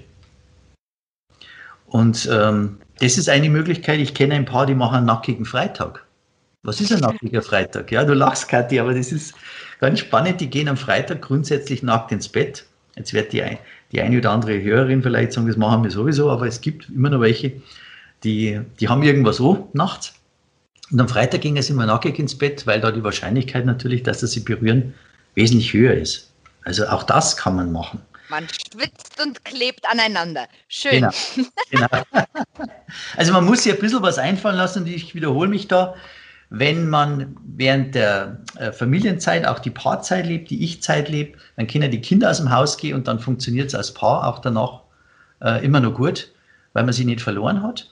[1.96, 4.02] Und ähm, das ist eine Möglichkeit.
[4.02, 6.04] Ich kenne ein paar, die machen einen nackigen Freitag.
[6.64, 7.89] Was ist ein nackiger Freitag?
[7.89, 9.34] Ja, du lachst, Kathi, aber das ist
[9.80, 10.41] ganz spannend.
[10.41, 12.66] Die gehen am Freitag grundsätzlich nackt ins Bett.
[12.98, 13.60] Jetzt wird die, ein,
[13.93, 17.12] die eine oder andere Hörerin vielleicht sagen, das machen wir sowieso, aber es gibt immer
[17.12, 17.54] noch welche,
[18.26, 20.16] die, die haben irgendwas so nachts.
[20.91, 24.20] Und am Freitag ging es immer nackig ins Bett, weil da die Wahrscheinlichkeit natürlich, dass
[24.20, 24.93] sie berühren,
[25.36, 26.30] wesentlich höher ist.
[26.66, 28.02] Also auch das kann man machen.
[28.36, 30.48] Man schwitzt und klebt aneinander.
[30.68, 30.92] Schön.
[30.92, 31.12] Genau.
[31.72, 31.88] genau.
[33.16, 35.96] Also man muss sich ein bisschen was einfallen lassen und ich wiederhole mich da
[36.50, 41.90] wenn man während der äh, Familienzeit auch die Paarzeit lebt, die Ich-Zeit lebt, dann können
[41.90, 44.82] die Kinder aus dem Haus gehen und dann funktioniert es als Paar auch danach
[45.42, 46.32] äh, immer noch gut,
[46.74, 47.90] weil man sie nicht verloren hat.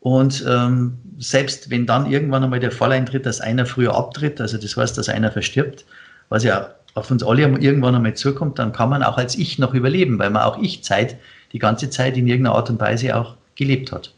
[0.00, 4.58] Und ähm, selbst wenn dann irgendwann einmal der Fall eintritt, dass einer früher abtritt, also
[4.58, 5.86] das heißt, dass einer verstirbt,
[6.28, 9.74] was ja auf uns alle irgendwann einmal zukommt, dann kann man auch als Ich noch
[9.74, 11.16] überleben, weil man auch Ich-Zeit
[11.52, 14.14] die ganze Zeit in irgendeiner Art und Weise auch gelebt hat.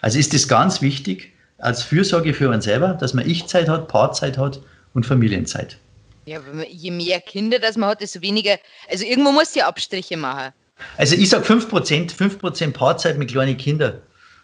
[0.00, 4.38] Also ist es ganz wichtig, als Fürsorge für uns selber, dass man Ich-Zeit hat, Paarzeit
[4.38, 4.60] hat
[4.94, 5.78] und Familienzeit.
[6.26, 8.58] Ja, je mehr Kinder das man hat, desto weniger.
[8.90, 10.52] Also irgendwo muss ja Abstriche machen.
[10.96, 14.00] Also ich sage 5%, 5% Paarzeit mit kleinen Kindern.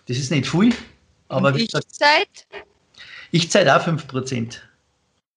[0.07, 0.75] Das ist nicht viel.
[1.29, 2.47] Aber und Ich-Zeit?
[3.31, 4.59] Ich-Zeit auch 5%.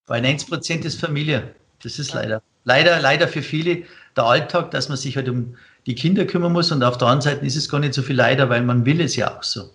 [0.08, 1.56] Weil 90% ist Familie.
[1.84, 2.42] Das ist leider.
[2.66, 3.84] Leider, leider für viele
[4.16, 5.56] der Alltag, dass man sich halt um
[5.86, 8.16] die Kinder kümmern muss und auf der anderen Seite ist es gar nicht so viel
[8.16, 9.70] leider, weil man will es ja auch so.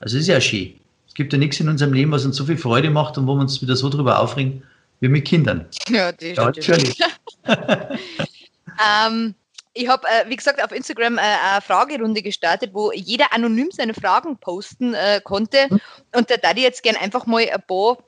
[0.00, 0.74] Also es ist ja schön.
[1.06, 3.34] Es gibt ja nichts in unserem Leben, was uns so viel Freude macht und wo
[3.34, 4.62] wir uns wieder so drüber aufregen
[5.00, 5.66] wie mit Kindern.
[5.88, 6.98] Ja, das ja, natürlich.
[7.46, 9.34] ähm,
[9.74, 13.92] ich habe, äh, wie gesagt, auf Instagram äh, eine Fragerunde gestartet, wo jeder anonym seine
[13.92, 15.66] Fragen posten äh, konnte.
[15.68, 15.80] Mhm.
[16.14, 17.98] Und da darf ich jetzt gerne einfach mal ein paar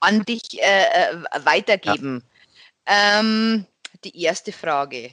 [0.00, 2.22] an dich äh, äh, weitergeben.
[2.24, 2.37] Ja.
[2.88, 3.66] Ähm,
[4.04, 5.12] die erste Frage.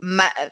[0.00, 0.50] Ma, äh,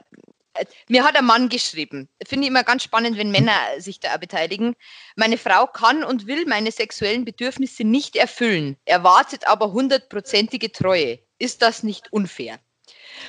[0.89, 4.75] mir hat ein Mann geschrieben, finde ich immer ganz spannend, wenn Männer sich da beteiligen.
[5.17, 11.21] Meine Frau kann und will meine sexuellen Bedürfnisse nicht erfüllen, erwartet aber hundertprozentige Treue.
[11.39, 12.59] Ist das nicht unfair?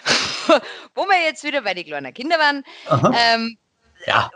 [0.95, 2.63] Wo wir jetzt wieder bei den kleinen Kindern waren.
[3.15, 3.57] Ähm,
[4.05, 4.29] ja.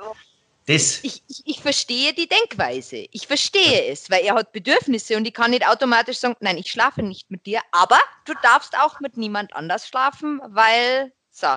[0.68, 1.03] Das.
[1.03, 3.05] Ich, ich, ich, verstehe die Denkweise.
[3.11, 6.72] Ich verstehe es, weil er hat Bedürfnisse und ich kann nicht automatisch sagen, nein, ich
[6.72, 11.47] schlafe nicht mit dir, aber du darfst auch mit niemand anders schlafen, weil so.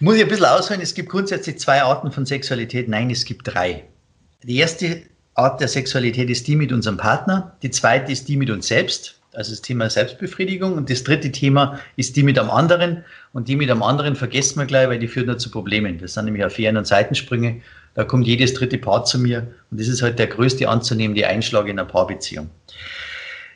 [0.00, 2.88] Muss ich ein bisschen ausholen, es gibt grundsätzlich zwei Arten von Sexualität.
[2.88, 3.84] Nein, es gibt drei.
[4.42, 5.02] Die erste
[5.34, 9.21] Art der Sexualität ist die mit unserem Partner, die zweite ist die mit uns selbst
[9.34, 10.74] also das Thema Selbstbefriedigung.
[10.74, 13.04] Und das dritte Thema ist die mit am anderen.
[13.32, 15.98] Und die mit am anderen vergessen wir gleich, weil die führt nur zu Problemen.
[15.98, 17.60] Das sind nämlich Affären und Seitensprünge.
[17.94, 19.46] Da kommt jedes dritte Paar zu mir.
[19.70, 22.50] Und das ist halt der größte anzunehmende Einschlag in einer Paarbeziehung.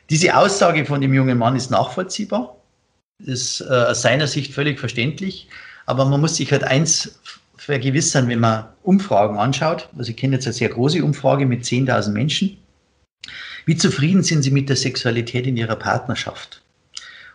[0.09, 2.55] Diese Aussage von dem jungen Mann ist nachvollziehbar.
[3.19, 5.47] Ist äh, aus seiner Sicht völlig verständlich.
[5.85, 7.19] Aber man muss sich halt eins
[7.57, 9.89] vergewissern, wenn man Umfragen anschaut.
[9.97, 12.57] Also ich kenne jetzt eine sehr große Umfrage mit 10.000 Menschen
[13.67, 16.61] wie zufrieden sind Sie mit der Sexualität in Ihrer Partnerschaft?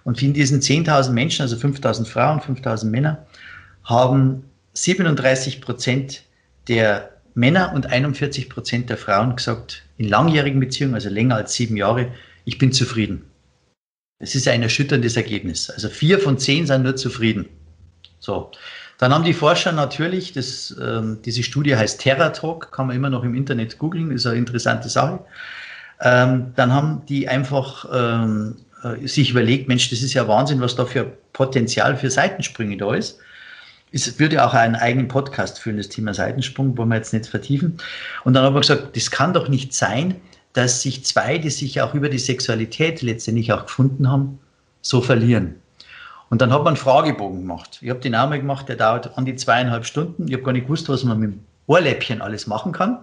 [0.02, 3.26] Und von diesen 10.000 Menschen, also 5.000 Frauen, 5.000 Männer,
[3.84, 6.22] haben 37 Prozent
[6.68, 11.76] der Männer und 41 Prozent der Frauen gesagt, in langjährigen Beziehungen, also länger als sieben
[11.76, 12.10] Jahre,
[12.46, 13.26] ich bin zufrieden.
[14.18, 15.68] Es ist ein erschütterndes Ergebnis.
[15.68, 17.46] Also vier von zehn sind nur zufrieden.
[18.20, 18.50] So.
[18.96, 23.22] Dann haben die Forscher natürlich, das, ähm, diese Studie heißt TerraTalk, kann man immer noch
[23.22, 25.20] im Internet googeln, ist eine interessante Sache
[26.02, 30.74] ähm, dann haben die einfach ähm, äh, sich überlegt, Mensch, das ist ja Wahnsinn, was
[30.74, 33.18] da für Potenzial für Seitensprünge da ist.
[33.92, 37.76] Es würde auch einen eigenen Podcast füllen, das Thema Seitensprung, wollen wir jetzt nicht vertiefen.
[38.24, 40.16] Und dann haben wir gesagt, das kann doch nicht sein,
[40.54, 44.38] dass sich zwei, die sich auch über die Sexualität letztendlich auch gefunden haben,
[44.80, 45.56] so verlieren.
[46.30, 47.78] Und dann hat man einen Fragebogen gemacht.
[47.82, 50.26] Ich habe den mal gemacht, der dauert an die zweieinhalb Stunden.
[50.26, 52.98] Ich habe gar nicht gewusst, was man mit dem Ohrläppchen alles machen kann.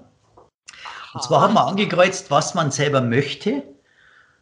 [1.14, 3.64] Und zwar hat man angekreuzt, was man selber möchte,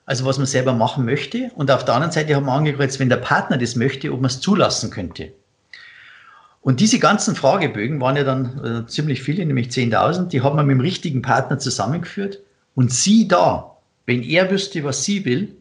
[0.06, 1.52] also was man selber machen möchte.
[1.56, 4.30] Und auf der anderen Seite hat man angekreuzt, wenn der Partner das möchte, ob man
[4.30, 5.32] es zulassen könnte.
[6.62, 10.66] Und diese ganzen Fragebögen waren ja dann äh, ziemlich viele, nämlich 10.000, die hat man
[10.66, 12.40] mit dem richtigen Partner zusammengeführt.
[12.76, 15.56] Und sie da, wenn er wüsste, was sie will,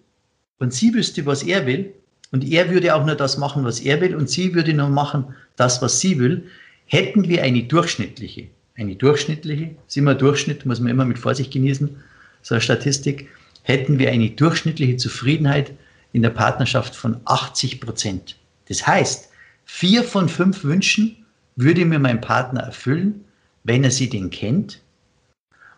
[0.59, 1.93] und sie wüsste, was er will,
[2.33, 5.35] und er würde auch nur das machen, was er will, und sie würde nur machen,
[5.55, 6.49] das, was sie will,
[6.87, 11.97] hätten wir eine durchschnittliche eine durchschnittliche, ist immer Durchschnitt, muss man immer mit Vorsicht genießen,
[12.43, 13.29] so eine Statistik,
[13.63, 15.73] hätten wir eine durchschnittliche Zufriedenheit
[16.13, 18.37] in der Partnerschaft von 80 Prozent.
[18.69, 19.31] Das heißt,
[19.65, 21.17] vier von fünf Wünschen
[21.57, 23.25] würde mir mein Partner erfüllen,
[23.65, 24.81] wenn er sie denn kennt.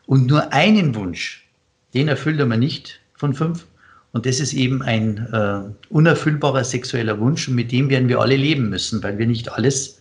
[0.07, 1.49] Und nur einen Wunsch,
[1.95, 3.67] den erfüllt er mir nicht von fünf.
[4.13, 7.49] Und das ist eben ein äh, unerfüllbarer sexueller Wunsch.
[7.49, 9.98] Und mit dem werden wir alle leben müssen, weil wir nicht alles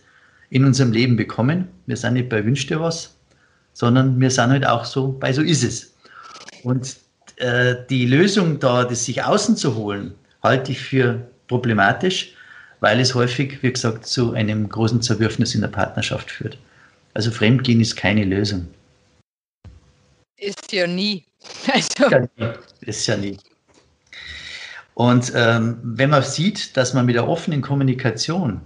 [0.50, 1.68] in unserem Leben bekommen.
[1.86, 3.16] Wir sind nicht bei Wünsch dir was,
[3.72, 5.94] sondern wir sind halt auch so bei so ist es.
[6.62, 6.96] Und
[7.36, 12.34] äh, die Lösung da, das sich außen zu holen, halte ich für problematisch,
[12.80, 16.58] weil es häufig, wie gesagt, zu einem großen Zerwürfnis in der Partnerschaft führt.
[17.14, 18.68] Also Fremdgehen ist keine Lösung.
[20.36, 21.24] Ist ja nie.
[21.72, 22.10] Also.
[22.36, 22.54] Ja.
[22.80, 23.38] Ist ja nie.
[24.94, 28.60] Und ähm, wenn man sieht, dass man mit der offenen Kommunikation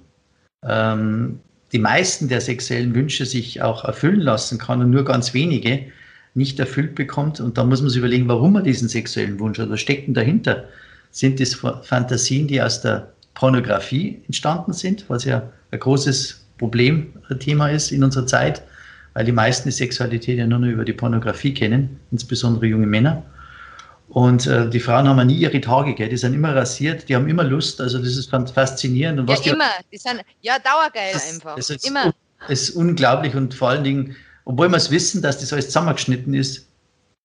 [0.65, 1.41] ähm,
[1.73, 5.87] die meisten der sexuellen Wünsche sich auch erfüllen lassen kann und nur ganz wenige
[6.35, 7.41] nicht erfüllt bekommt.
[7.41, 9.71] Und da muss man sich überlegen, warum man diesen sexuellen Wunsch hat.
[9.71, 10.65] Was steckt denn dahinter?
[11.11, 17.91] Sind das Fantasien, die aus der Pornografie entstanden sind, was ja ein großes Problemthema ist
[17.93, 18.63] in unserer Zeit,
[19.15, 23.23] weil die meisten die Sexualität ja nur noch über die Pornografie kennen, insbesondere junge Männer.
[24.13, 26.11] Und äh, die Frauen haben ja nie ihre Tage, gell?
[26.11, 29.19] die sind immer rasiert, die haben immer Lust, also das ist ganz faszinierend.
[29.19, 31.57] Und was ja, immer, die sind ja dauergeil das, einfach.
[31.57, 32.13] Das ist immer.
[32.47, 36.35] Das ist unglaublich und vor allen Dingen, obwohl wir es wissen, dass das alles zusammengeschnitten
[36.35, 36.67] ist,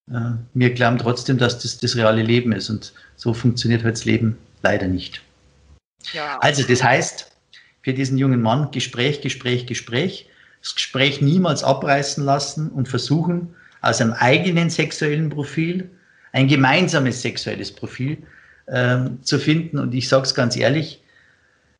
[0.09, 4.05] äh, wir glauben trotzdem, dass das das reale Leben ist und so funktioniert halt das
[4.05, 5.21] Leben leider nicht.
[6.13, 6.39] Ja.
[6.39, 7.29] Also das heißt,
[7.81, 10.29] für diesen jungen Mann Gespräch, Gespräch, Gespräch,
[10.61, 15.89] das Gespräch niemals abreißen lassen und versuchen, aus einem eigenen sexuellen Profil
[16.37, 18.19] ein gemeinsames sexuelles Profil
[18.67, 19.79] ähm, zu finden.
[19.79, 21.01] Und ich sage es ganz ehrlich,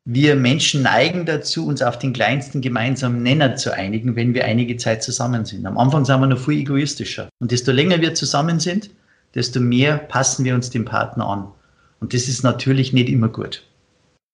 [0.04, 4.76] wir Menschen neigen dazu, uns auf den kleinsten gemeinsamen Nenner zu einigen, wenn wir einige
[4.76, 5.64] Zeit zusammen sind.
[5.64, 7.28] Am Anfang sind wir noch viel egoistischer.
[7.38, 8.90] Und desto länger wir zusammen sind,
[9.36, 11.52] desto mehr passen wir uns dem Partner an.
[12.00, 13.62] Und das ist natürlich nicht immer gut.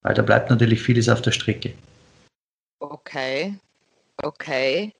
[0.03, 1.75] Weil da bleibt natürlich vieles auf der Strecke.
[2.79, 3.55] Okay,
[4.22, 4.93] okay.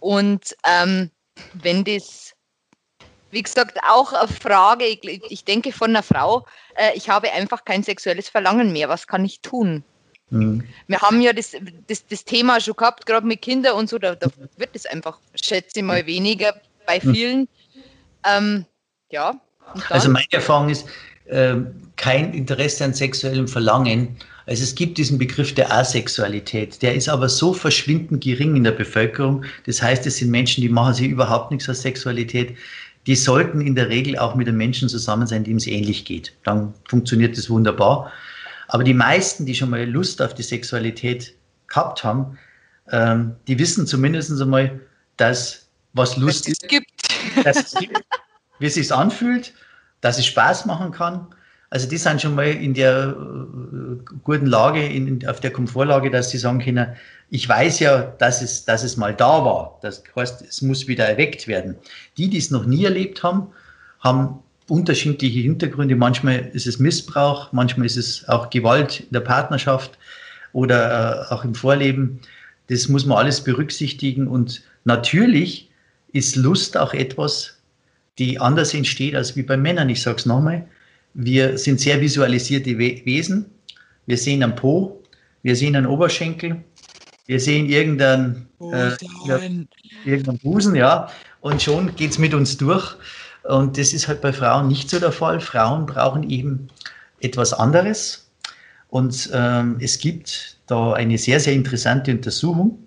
[0.00, 1.10] Und ähm,
[1.52, 2.25] wenn das,
[3.30, 6.46] wie gesagt, auch eine Frage, ich, ich denke von einer Frau,
[6.76, 9.82] äh, ich habe einfach kein sexuelles Verlangen mehr, was kann ich tun?
[10.30, 10.64] Mhm.
[10.86, 11.52] Wir haben ja das,
[11.86, 15.18] das, das Thema schon gehabt, gerade mit Kindern und so, da, da wird es einfach,
[15.34, 16.54] schätze ich mal, weniger
[16.86, 17.14] bei mhm.
[17.14, 17.40] vielen.
[17.40, 17.46] Mhm.
[18.24, 18.66] Ähm,
[19.10, 19.40] ja.
[19.90, 20.86] Also meine Erfahrung ist,
[21.26, 21.56] äh,
[21.96, 24.16] kein Interesse an sexuellem Verlangen.
[24.46, 28.72] Also es gibt diesen Begriff der Asexualität, der ist aber so verschwindend gering in der
[28.72, 29.44] Bevölkerung.
[29.64, 32.56] Das heißt, es sind Menschen, die machen sich überhaupt nichts aus Sexualität.
[33.06, 36.32] Die sollten in der Regel auch mit den Menschen zusammen sein, dem es ähnlich geht.
[36.44, 38.12] Dann funktioniert das wunderbar.
[38.68, 41.34] Aber die meisten, die schon mal Lust auf die Sexualität
[41.68, 42.38] gehabt haben,
[42.90, 44.80] ähm, die wissen zumindest einmal,
[45.16, 47.08] dass was Lust ist, gibt.
[47.44, 48.02] Dass es gibt,
[48.58, 49.52] wie es sich anfühlt,
[50.00, 51.26] dass es Spaß machen kann.
[51.70, 56.30] Also die sind schon mal in der äh, guten Lage, in, auf der Komfortlage, dass
[56.30, 56.94] sie sagen können,
[57.30, 59.78] ich weiß ja, dass es, dass es mal da war.
[59.82, 61.76] Das heißt, es muss wieder erweckt werden.
[62.16, 63.48] Die, die es noch nie erlebt haben,
[63.98, 64.38] haben
[64.68, 65.96] unterschiedliche Hintergründe.
[65.96, 69.98] Manchmal ist es Missbrauch, manchmal ist es auch Gewalt in der Partnerschaft
[70.52, 72.20] oder äh, auch im Vorleben.
[72.68, 74.28] Das muss man alles berücksichtigen.
[74.28, 75.70] Und natürlich
[76.12, 77.58] ist Lust auch etwas,
[78.18, 79.88] die anders entsteht als wie bei Männern.
[79.88, 80.66] Ich sage es nochmal.
[81.18, 83.46] Wir sind sehr visualisierte Wesen.
[84.04, 85.02] Wir sehen einen Po,
[85.42, 86.62] wir sehen einen Oberschenkel,
[87.24, 88.92] wir sehen irgendeinen, äh,
[90.04, 91.08] irgendeinen Busen, ja,
[91.40, 92.94] und schon geht es mit uns durch.
[93.44, 95.40] Und das ist halt bei Frauen nicht so der Fall.
[95.40, 96.68] Frauen brauchen eben
[97.20, 98.30] etwas anderes.
[98.88, 102.78] Und ähm, es gibt da eine sehr, sehr interessante Untersuchung,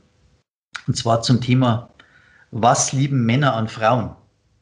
[0.86, 1.90] und zwar zum Thema,
[2.52, 4.16] was lieben Männer an Frauen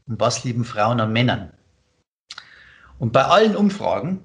[0.07, 1.51] und was lieben Frauen an Männern.
[2.99, 4.23] Und bei allen Umfragen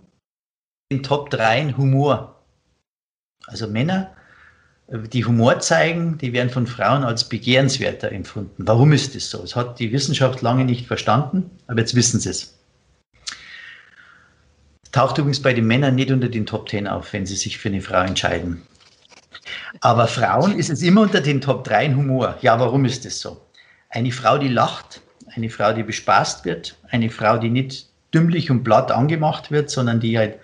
[0.88, 2.42] in Top 3 Humor.
[3.46, 4.14] Also Männer
[4.92, 8.66] die Humor zeigen, die werden von Frauen als begehrenswerter empfunden.
[8.66, 9.38] Warum ist das so?
[9.38, 12.58] Das hat die Wissenschaft lange nicht verstanden, aber jetzt wissen sie es.
[14.90, 17.70] Taucht übrigens bei den Männern nicht unter den Top 10 auf, wenn sie sich für
[17.70, 18.62] eine Frau entscheiden.
[19.80, 22.36] Aber Frauen ist es immer unter den Top 3 in Humor.
[22.42, 23.40] Ja, warum ist das so?
[23.88, 25.00] Eine Frau, die lacht,
[25.34, 30.00] eine Frau, die bespaßt wird, eine Frau, die nicht dümmlich und blatt angemacht wird, sondern
[30.00, 30.38] die halt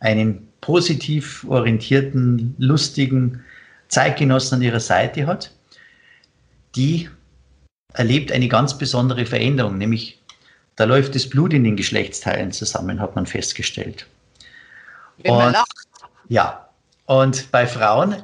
[0.00, 3.44] einen positiv orientierten, lustigen,
[3.88, 5.52] Zeitgenossen an ihrer Seite hat,
[6.74, 7.08] die
[7.92, 10.20] erlebt eine ganz besondere Veränderung, nämlich
[10.76, 14.06] da läuft das Blut in den Geschlechtsteilen zusammen, hat man festgestellt.
[15.18, 15.68] Wenn man lacht.
[16.28, 16.68] Ja,
[17.06, 18.16] und bei Frauen,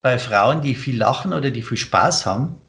[0.00, 2.60] bei Frauen, die viel lachen oder die viel Spaß haben,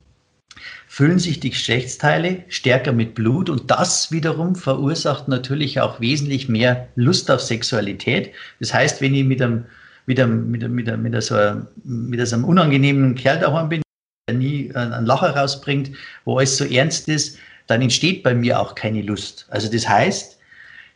[0.92, 6.88] füllen sich die Geschlechtsteile stärker mit Blut und das wiederum verursacht natürlich auch wesentlich mehr
[6.96, 8.32] Lust auf Sexualität.
[8.60, 9.66] Das heißt, wenn ich mit einem
[10.08, 11.36] mit einem, mit, mit, mit, so,
[11.84, 13.84] mit so einem unangenehmen Kerl daheim bin,
[14.28, 15.92] der nie einen Lacher rausbringt,
[16.26, 17.38] wo alles so ernst ist,
[17.68, 19.46] dann entsteht bei mir auch keine Lust.
[19.52, 20.40] Also das heißt,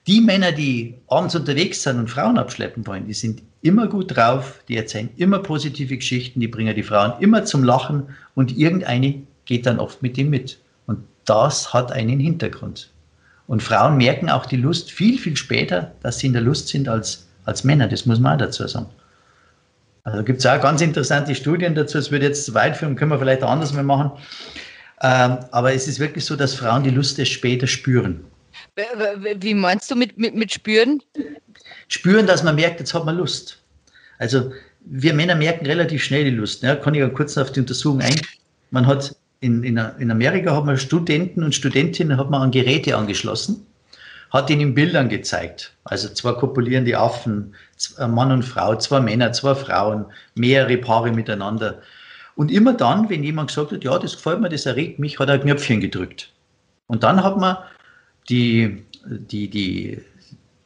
[0.08, 4.64] die Männer, die abends unterwegs sind und Frauen abschleppen wollen, die sind immer gut drauf,
[4.68, 9.66] die erzählen immer positive Geschichten, die bringen die Frauen immer zum Lachen und irgendeine geht
[9.66, 10.60] dann oft mit dem mit.
[10.86, 12.90] Und das hat einen Hintergrund.
[13.48, 16.88] Und Frauen merken auch die Lust viel, viel später, dass sie in der Lust sind
[16.88, 17.88] als, als Männer.
[17.88, 18.88] Das muss man auch dazu sagen.
[20.04, 21.98] Also gibt es auch ganz interessante Studien dazu.
[21.98, 24.12] Es würde jetzt zu weit führen, können wir vielleicht anders mal machen.
[25.02, 28.26] Ähm, aber es ist wirklich so, dass Frauen die Lust erst später spüren.
[29.40, 31.02] Wie meinst du mit, mit, mit spüren?
[31.88, 33.62] Spüren, dass man merkt, jetzt hat man Lust.
[34.18, 34.52] Also
[34.86, 36.64] wir Männer merken relativ schnell die Lust.
[36.64, 38.26] Ja, kann ich ja kurz auf die Untersuchung eingehen.
[38.72, 42.96] Man hat in, in, in Amerika hat man Studenten und Studentinnen hat man an Geräte
[42.96, 43.66] angeschlossen
[44.34, 45.74] hat ihnen Bildern gezeigt.
[45.84, 47.54] Also zwei kopulierende Affen,
[48.00, 51.82] Mann und Frau, zwei Männer, zwei Frauen, mehrere Paare miteinander.
[52.36, 55.30] Und immer dann, wenn jemand gesagt hat, ja, das gefällt mir, das erregt mich, hat
[55.30, 56.32] er ein Knöpfchen gedrückt.
[56.88, 57.58] Und dann hat man
[58.28, 60.02] die, die, die,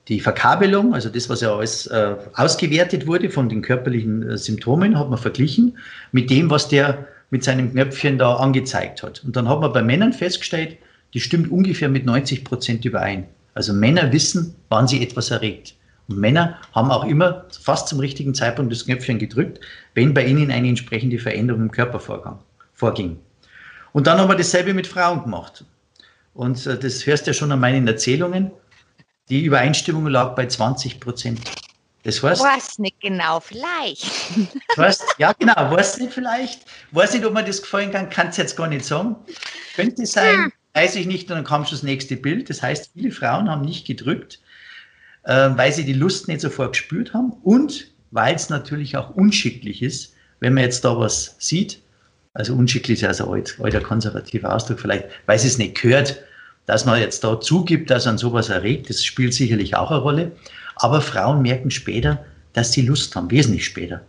[0.07, 4.97] die Verkabelung, also das, was ja alles äh, ausgewertet wurde von den körperlichen äh, Symptomen,
[4.97, 5.77] hat man verglichen
[6.13, 9.23] mit dem, was der mit seinem Knöpfchen da angezeigt hat.
[9.23, 10.77] Und dann hat man bei Männern festgestellt,
[11.13, 13.27] die stimmt ungefähr mit 90 Prozent überein.
[13.53, 15.75] Also Männer wissen, wann sie etwas erregt.
[16.07, 19.59] Und Männer haben auch immer fast zum richtigen Zeitpunkt das Knöpfchen gedrückt,
[19.93, 21.99] wenn bei ihnen eine entsprechende Veränderung im Körper
[22.73, 23.19] vorging.
[23.93, 25.65] Und dann haben wir dasselbe mit Frauen gemacht.
[26.33, 28.51] Und äh, das hörst du ja schon an meinen Erzählungen.
[29.29, 31.41] Die Übereinstimmung lag bei 20 Prozent.
[32.07, 32.41] Das heißt.
[32.41, 34.05] Weiß nicht genau, vielleicht.
[34.77, 36.61] Weißt, ja, genau, weiß nicht vielleicht.
[36.91, 39.15] Weiß nicht, ob mir das gefallen kann, kann es jetzt gar nicht sagen.
[39.75, 40.45] Könnte sein.
[40.45, 42.51] Hm weiß ich nicht, und dann kam schon das nächste Bild.
[42.51, 44.39] Das heißt, viele Frauen haben nicht gedrückt,
[45.23, 49.81] äh, weil sie die Lust nicht sofort gespürt haben und weil es natürlich auch unschicklich
[49.81, 51.81] ist, wenn man jetzt da was sieht.
[52.35, 56.21] Also unschicklich ist ja so ein alter konservativer Ausdruck vielleicht, weil es nicht gehört,
[56.67, 58.91] dass man jetzt da zugibt, dass man sowas erregt.
[58.91, 60.31] Das spielt sicherlich auch eine Rolle.
[60.79, 62.23] Aber Frauen merken später,
[62.53, 64.01] dass sie Lust haben, wesentlich später.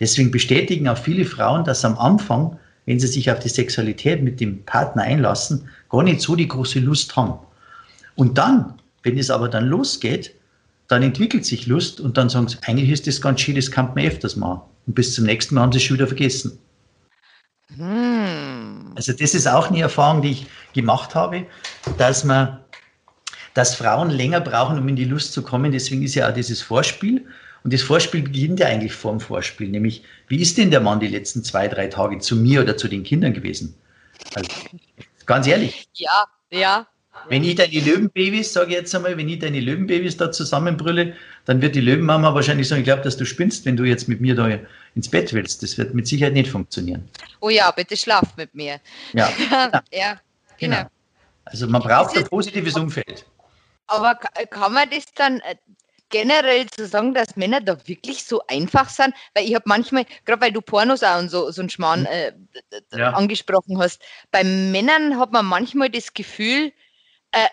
[0.00, 4.40] Deswegen bestätigen auch viele Frauen, dass am Anfang, wenn sie sich auf die Sexualität mit
[4.40, 7.34] dem Partner einlassen, gar nicht so die große Lust haben.
[8.14, 10.34] Und dann, wenn es aber dann losgeht,
[10.88, 13.92] dann entwickelt sich Lust und dann sagen sie, eigentlich ist das ganz schön, das kann
[13.94, 14.60] man öfters machen.
[14.86, 16.58] Und bis zum nächsten Mal haben sie es schon wieder vergessen.
[17.76, 18.92] Hm.
[18.94, 21.46] Also das ist auch eine Erfahrung, die ich gemacht habe,
[21.98, 22.60] dass man,
[23.56, 25.72] dass Frauen länger brauchen, um in die Lust zu kommen.
[25.72, 27.24] Deswegen ist ja auch dieses Vorspiel.
[27.64, 31.00] Und das Vorspiel beginnt ja eigentlich vor dem Vorspiel, nämlich wie ist denn der Mann
[31.00, 33.74] die letzten zwei, drei Tage zu mir oder zu den Kindern gewesen?
[34.34, 34.50] Also,
[35.24, 35.88] ganz ehrlich.
[35.94, 36.86] Ja, ja.
[37.30, 41.14] Wenn ich deine Löwenbabys, sage ich jetzt einmal, wenn ich deine Löwenbabys da zusammenbrülle,
[41.46, 44.20] dann wird die Löwenmama wahrscheinlich sagen, ich glaube, dass du spinnst, wenn du jetzt mit
[44.20, 44.58] mir da
[44.94, 45.62] ins Bett willst.
[45.62, 47.08] Das wird mit Sicherheit nicht funktionieren.
[47.40, 48.80] Oh ja, bitte schlaf mit mir.
[49.14, 49.32] Ja,
[49.92, 50.20] ja
[50.58, 50.76] genau.
[50.76, 50.90] genau.
[51.46, 53.24] Also man braucht ein positives Umfeld.
[53.86, 55.56] Aber kann man das dann äh,
[56.08, 59.14] generell zu sagen, dass Männer da wirklich so einfach sind?
[59.34, 62.06] Weil ich habe manchmal, gerade weil du Pornos auch und so, so einen Schmarrn mhm.
[62.06, 62.32] äh,
[62.92, 63.10] ja.
[63.12, 66.72] angesprochen hast, bei Männern hat man manchmal das Gefühl,
[67.32, 67.46] äh,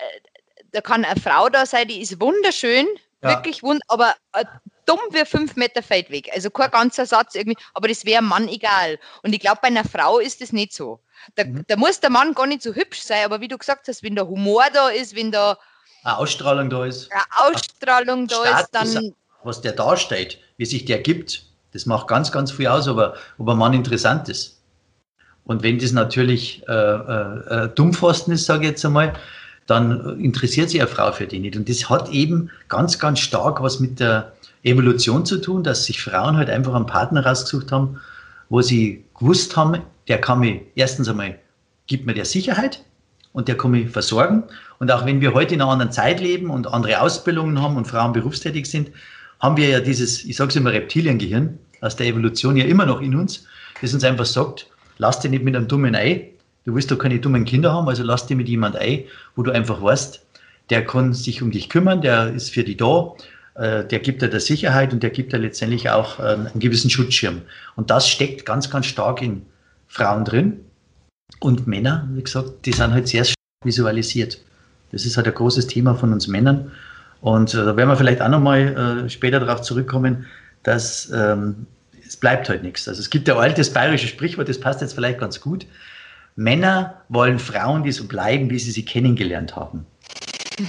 [0.72, 2.88] da kann eine Frau da sein, die ist wunderschön,
[3.22, 3.30] ja.
[3.30, 4.46] wirklich wunderschön, aber äh,
[4.86, 6.30] dumm wie fünf Meter fällt weg.
[6.34, 9.00] Also kein ganzer Satz irgendwie, aber das wäre Mann egal.
[9.22, 11.00] Und ich glaube, bei einer Frau ist das nicht so.
[11.36, 11.64] Da, mhm.
[11.68, 14.16] da, muss der Mann gar nicht so hübsch sein, aber wie du gesagt hast, wenn
[14.16, 15.58] der Humor da ist, wenn da
[16.04, 17.22] eine Ausstrahlung da ist, eine
[17.56, 19.14] Ausstrahlung da ist, dann.
[19.44, 23.50] Was der darstellt, wie sich der gibt, das macht ganz, ganz viel aus, aber ob
[23.50, 24.62] ein Mann interessant ist.
[25.44, 29.14] Und wenn das natürlich äh, äh, äh Dummpfosten ist, sage ich jetzt einmal,
[29.68, 31.56] dann interessiert sich eine Frau für die nicht.
[31.56, 34.32] Und das hat eben ganz, ganz stark was mit der
[34.64, 38.00] Evolution zu tun, dass sich Frauen halt einfach einen Partner rausgesucht haben,
[38.50, 41.40] wo sie gewusst haben, der kann mich erstens einmal,
[41.88, 42.84] gibt mir der Sicherheit
[43.34, 44.44] und der kann mich versorgen.
[44.84, 47.88] Und auch wenn wir heute in einer anderen Zeit leben und andere Ausbildungen haben und
[47.88, 48.92] Frauen berufstätig sind,
[49.40, 53.00] haben wir ja dieses, ich sage es immer, Reptiliengehirn aus der Evolution ja immer noch
[53.00, 53.46] in uns,
[53.80, 54.68] das uns einfach sagt,
[54.98, 56.32] lass dich nicht mit einem dummen Ei
[56.66, 59.06] Du willst doch keine dummen Kinder haben, also lass dir mit jemand ein,
[59.38, 60.22] wo du einfach weißt,
[60.70, 63.14] der kann sich um dich kümmern, der ist für dich da,
[63.56, 66.90] äh, der gibt dir der Sicherheit und der gibt dir letztendlich auch äh, einen gewissen
[66.90, 67.44] Schutzschirm.
[67.78, 69.46] Und das steckt ganz, ganz stark in
[69.88, 70.60] Frauen drin.
[71.40, 73.26] Und Männer, wie gesagt, die sind halt sehr
[73.64, 74.40] visualisiert.
[74.94, 76.72] Das ist halt ein großes Thema von uns Männern.
[77.20, 80.26] Und äh, da werden wir vielleicht auch nochmal später darauf zurückkommen,
[80.64, 81.68] dass ähm,
[82.08, 82.88] es bleibt halt nichts.
[82.88, 85.66] Also es gibt ja ein altes bayerisches Sprichwort, das passt jetzt vielleicht ganz gut.
[86.36, 89.86] Männer wollen Frauen, die so bleiben, wie sie sie kennengelernt haben.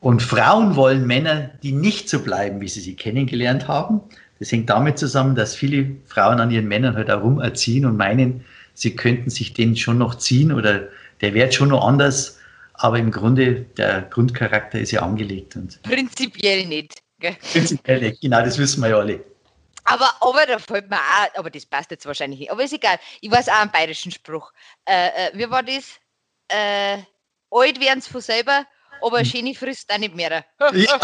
[0.00, 4.02] Und Frauen wollen Männer, die nicht so bleiben, wie sie sie kennengelernt haben.
[4.38, 8.44] Das hängt damit zusammen, dass viele Frauen an ihren Männern halt auch rumerziehen und meinen,
[8.74, 10.88] sie könnten sich den schon noch ziehen oder
[11.22, 12.38] der wird schon noch anders.
[12.74, 15.56] Aber im Grunde, der Grundcharakter ist ja angelegt.
[15.56, 17.02] Und Prinzipiell nicht.
[17.20, 17.36] Gell?
[17.52, 19.24] Prinzipiell nicht, genau, das wissen wir ja alle.
[19.84, 22.50] Aber, aber da fällt mir auch, aber das passt jetzt wahrscheinlich nicht.
[22.50, 22.98] Aber ist egal.
[23.20, 24.52] Ich weiß auch einen bayerischen Spruch.
[24.86, 25.98] Äh, äh, wie war das?
[26.48, 26.98] Äh,
[27.50, 28.66] alt werden sie von selber,
[29.02, 29.24] aber hm.
[29.24, 30.44] schöne frisst auch nicht mehr.
[30.72, 30.98] Ja.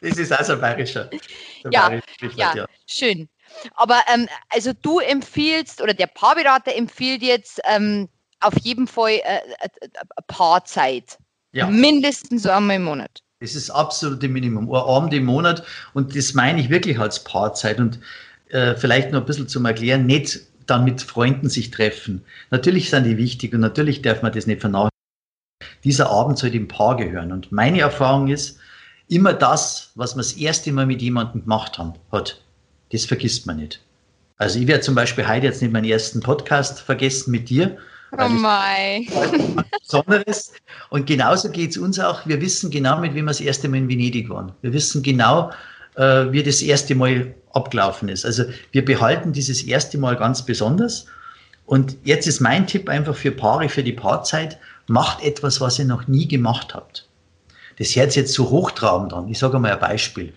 [0.00, 1.10] das ist auch so ein bayerischer.
[1.70, 3.28] Ja, bayerische ja, ja, schön.
[3.74, 8.08] Aber ähm, also du empfiehlst oder der Paarberater empfiehlt jetzt ähm,
[8.42, 11.18] auf jeden Fall äh, äh, äh Paarzeit.
[11.52, 11.66] Ja.
[11.66, 13.22] Mindestens einmal im Monat.
[13.40, 14.70] Das ist das absolute Minimum.
[14.70, 15.64] Ein Abend im Monat
[15.94, 17.98] und das meine ich wirklich als Paarzeit und
[18.50, 22.24] äh, vielleicht noch ein bisschen zum Erklären, nicht dann mit Freunden sich treffen.
[22.50, 24.92] Natürlich sind die wichtig und natürlich darf man das nicht vernachlässigen.
[25.84, 27.32] Dieser Abend soll dem Paar gehören.
[27.32, 28.58] Und meine Erfahrung ist,
[29.08, 32.40] immer das, was man das erste Mal mit jemandem gemacht haben, hat,
[32.92, 33.80] das vergisst man nicht.
[34.36, 37.76] Also ich werde zum Beispiel heute jetzt nicht meinen ersten Podcast vergessen mit dir,
[38.18, 39.06] Oh mein.
[39.80, 40.52] Besonderes.
[40.90, 42.26] Und genauso geht es uns auch.
[42.26, 44.52] Wir wissen genau, mit wem wir das erste Mal in Venedig waren.
[44.60, 45.50] Wir wissen genau,
[45.96, 48.24] äh, wie das erste Mal abgelaufen ist.
[48.24, 51.06] Also wir behalten dieses erste Mal ganz besonders.
[51.64, 54.58] Und jetzt ist mein Tipp einfach für Paare, für die Paarzeit,
[54.88, 57.08] macht etwas, was ihr noch nie gemacht habt.
[57.78, 59.28] Das hört jetzt so hochtrabend an.
[59.28, 60.34] Ich sage mal ein Beispiel.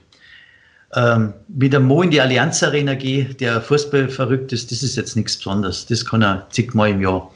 [0.94, 4.96] Ähm, mit einem Mo in die Allianz Arena gehe, der Fußball verrückt ist, das ist
[4.96, 5.86] jetzt nichts Besonderes.
[5.88, 7.30] Das kann er zigmal im Jahr.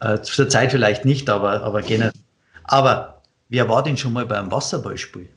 [0.00, 2.12] Äh, zur Zeit vielleicht nicht, aber, aber generell.
[2.64, 5.28] Aber wer war denn schon mal beim Wasserballspiel?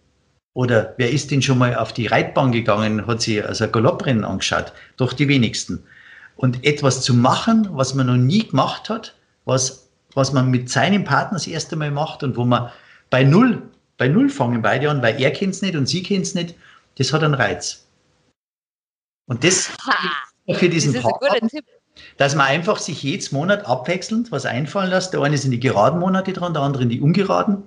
[0.54, 4.24] Oder wer ist denn schon mal auf die Reitbahn gegangen, hat sich also ein Galopprennen
[4.24, 4.74] angeschaut?
[4.98, 5.84] Doch die wenigsten.
[6.36, 11.04] Und etwas zu machen, was man noch nie gemacht hat, was, was man mit seinem
[11.04, 12.72] Partner das erste Mal macht und wo man
[13.10, 13.62] bei Null,
[13.98, 16.56] bei Null fangen beide an, weil er kennt es nicht und sie kennt es nicht,
[16.98, 17.86] das hat einen Reiz.
[19.28, 21.50] Und das ha, für diesen das Partner,
[22.18, 25.14] dass man einfach sich jedes Monat abwechselnd was einfallen lässt.
[25.14, 27.64] Der eine in die geraden Monate dran, der andere in die ungeraden.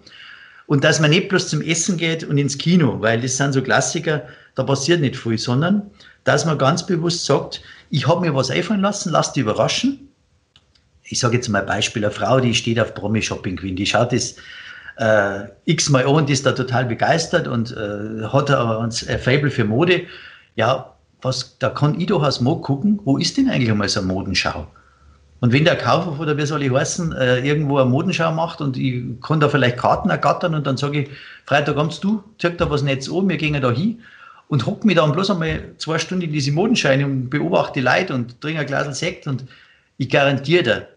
[0.67, 3.63] Und dass man nicht bloß zum Essen geht und ins Kino, weil das sind so
[3.63, 4.23] Klassiker,
[4.55, 5.91] da passiert nicht viel, sondern
[6.25, 10.09] dass man ganz bewusst sagt, ich habe mir was einfallen lassen, lass dich überraschen.
[11.03, 14.13] Ich sage jetzt mal ein Beispiel, eine Frau, die steht auf Promi-Shopping Queen, die schaut
[14.13, 14.37] das
[14.99, 19.65] äh, x-mal an und ist da total begeistert und äh, hat aber ein Fable für
[19.65, 20.03] Mode.
[20.55, 24.01] Ja, was, da kann ich doch als Mod gucken, wo ist denn eigentlich einmal so
[24.01, 24.67] eine Modenschau?
[25.41, 28.77] Und wenn der Kaufhof oder wie soll ich heißen, äh, irgendwo eine Modenschau macht und
[28.77, 31.11] ich kann da vielleicht Karten ergattern und dann sage ich,
[31.47, 34.01] Freitag kommst du, zeig da was Netz um, wir gehen da hin
[34.49, 38.15] und hock mich dann bloß einmal zwei Stunden in diese Modenscheine und beobachte die Leute
[38.15, 39.45] und trinke ein Glas Sekt und
[39.97, 40.89] ich garantiere dir,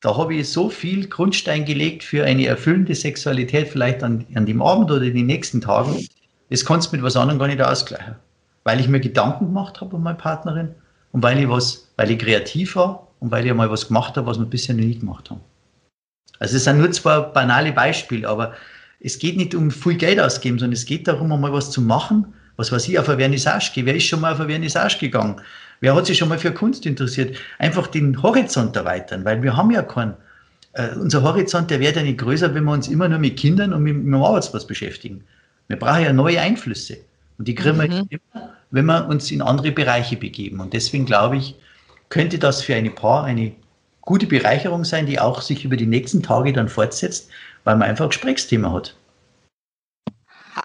[0.00, 4.62] da habe ich so viel Grundstein gelegt für eine erfüllende Sexualität, vielleicht an, an dem
[4.62, 6.06] Abend oder in den nächsten Tagen.
[6.48, 8.14] Das kannst du mit was anderem gar nicht ausgleichen.
[8.66, 10.74] Weil ich mir Gedanken gemacht habe um meine Partnerin
[11.12, 14.26] und weil ich was, weil ich kreativ war und weil ich einmal was gemacht habe,
[14.26, 15.40] was wir bisher noch nie gemacht haben.
[16.40, 18.54] Also es sind nur zwei banale Beispiele, aber
[18.98, 22.34] es geht nicht um viel Geld ausgeben, sondern es geht darum, einmal was zu machen,
[22.56, 23.86] was weiß ich, auf eine Vernissage gehe.
[23.86, 25.40] Wer ist schon mal auf eine Vernissage gegangen?
[25.78, 27.36] Wer hat sich schon mal für Kunst interessiert?
[27.60, 30.14] Einfach den Horizont erweitern, weil wir haben ja keinen.
[30.72, 33.72] Äh, unser Horizont, der wird ja nicht größer, wenn wir uns immer nur mit Kindern
[33.72, 35.22] und mit, mit dem Arbeitsplatz beschäftigen.
[35.68, 36.96] Wir brauchen ja neue Einflüsse.
[37.38, 38.06] Und die kriegen mhm.
[38.08, 40.60] wir immer, wenn wir uns in andere Bereiche begeben.
[40.60, 41.56] Und deswegen glaube ich,
[42.08, 43.54] könnte das für eine Paar eine
[44.00, 47.28] gute Bereicherung sein, die auch sich über die nächsten Tage dann fortsetzt,
[47.64, 48.96] weil man einfach ein Gesprächsthema hat.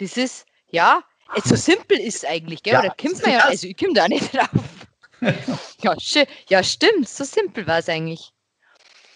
[0.00, 1.02] Das ist, ja,
[1.34, 2.74] es so simpel ist eigentlich, gell?
[2.74, 4.48] Ja, Oder kommt man ja, also ich komme da nicht drauf.
[5.82, 5.96] ja,
[6.48, 8.30] ja, stimmt, so simpel war es eigentlich.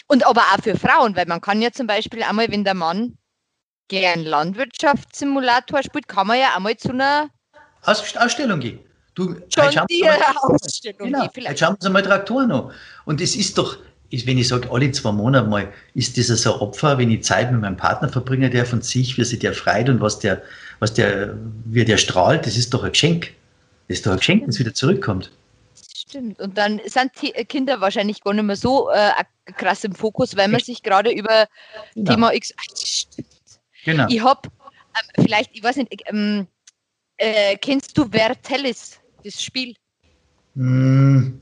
[0.09, 3.17] Und aber auch für Frauen, weil man kann ja zum Beispiel einmal, wenn der Mann
[3.89, 7.29] gern Landwirtschaftssimulator spielt, kann man ja einmal zu einer
[7.83, 8.81] Aus Ausstellung gehen.
[9.15, 12.71] Du, Schon die Ausstellung genau, gehen, Jetzt schauen Sie mal Traktoren an.
[13.05, 13.77] Und es ist doch,
[14.11, 17.53] wenn ich sage, alle zwei Monate mal, ist das so ein Opfer, wenn ich Zeit
[17.53, 20.43] mit meinem Partner verbringe, der von sich, wie sich der freut und was der,
[20.79, 23.33] was der, wie der strahlt, das ist doch ein Geschenk.
[23.89, 25.31] Das ist doch ein Geschenk, wenn es wieder zurückkommt.
[25.95, 26.41] Stimmt.
[26.41, 29.13] Und dann sind die Kinder wahrscheinlich gar nicht mehr so äh,
[29.57, 31.47] krass im Fokus, weil man sich gerade über
[31.95, 32.13] genau.
[32.13, 32.53] Thema X.
[32.59, 33.32] Ach, stimmt.
[33.85, 34.07] Genau.
[34.09, 36.47] Ich habe ähm, vielleicht, ich weiß nicht, ähm,
[37.17, 39.75] äh, kennst du Vertellis, das Spiel?
[40.55, 41.41] Mm,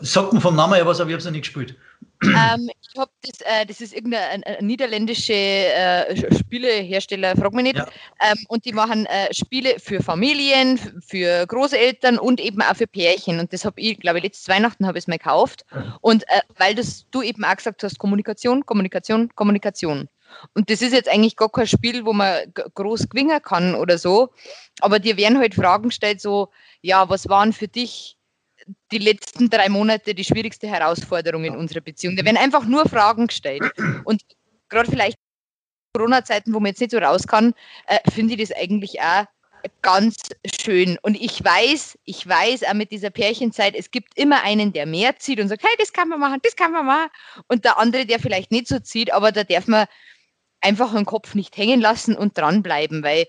[0.00, 1.76] sagt mir vom Namen her was, aber ich habe es noch nicht gespielt.
[2.22, 7.76] Ähm, ich habe das, äh, das ist irgendein niederländische äh, Spielehersteller, frag mich nicht.
[7.76, 7.86] Ja.
[8.20, 13.38] Ähm, und die machen äh, Spiele für Familien, für Großeltern und eben auch für Pärchen.
[13.38, 15.66] Und das habe ich, glaube ich, letztes Weihnachten habe ich es mal gekauft.
[16.00, 20.08] Und äh, weil das, du eben auch gesagt hast, Kommunikation, Kommunikation, Kommunikation.
[20.54, 24.30] Und das ist jetzt eigentlich gar kein Spiel, wo man groß gewinnen kann oder so.
[24.80, 26.50] Aber dir werden halt Fragen gestellt, so,
[26.82, 28.16] ja, was waren für dich
[28.90, 32.16] die letzten drei Monate die schwierigste Herausforderung in unserer Beziehung?
[32.16, 33.62] Da werden einfach nur Fragen gestellt.
[34.04, 34.22] Und
[34.68, 35.18] gerade vielleicht
[35.94, 37.54] Corona-Zeiten, wo man jetzt nicht so raus kann,
[37.86, 39.24] äh, finde ich das eigentlich auch
[39.82, 40.16] ganz
[40.60, 40.98] schön.
[41.02, 45.18] Und ich weiß, ich weiß auch mit dieser Pärchenzeit, es gibt immer einen, der mehr
[45.18, 47.10] zieht und sagt, hey, das kann man machen, das kann man machen.
[47.48, 49.86] Und der andere, der vielleicht nicht so zieht, aber da darf man
[50.60, 53.26] einfach den Kopf nicht hängen lassen und dranbleiben, weil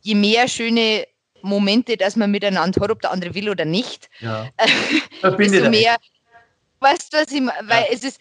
[0.00, 1.06] je mehr schöne
[1.42, 4.48] Momente, dass man miteinander hat, ob der andere will oder nicht, ja.
[5.22, 5.96] desto mehr,
[6.80, 7.68] weißt du, was ich meine?
[7.68, 7.88] Weil ja.
[7.92, 8.20] es ist,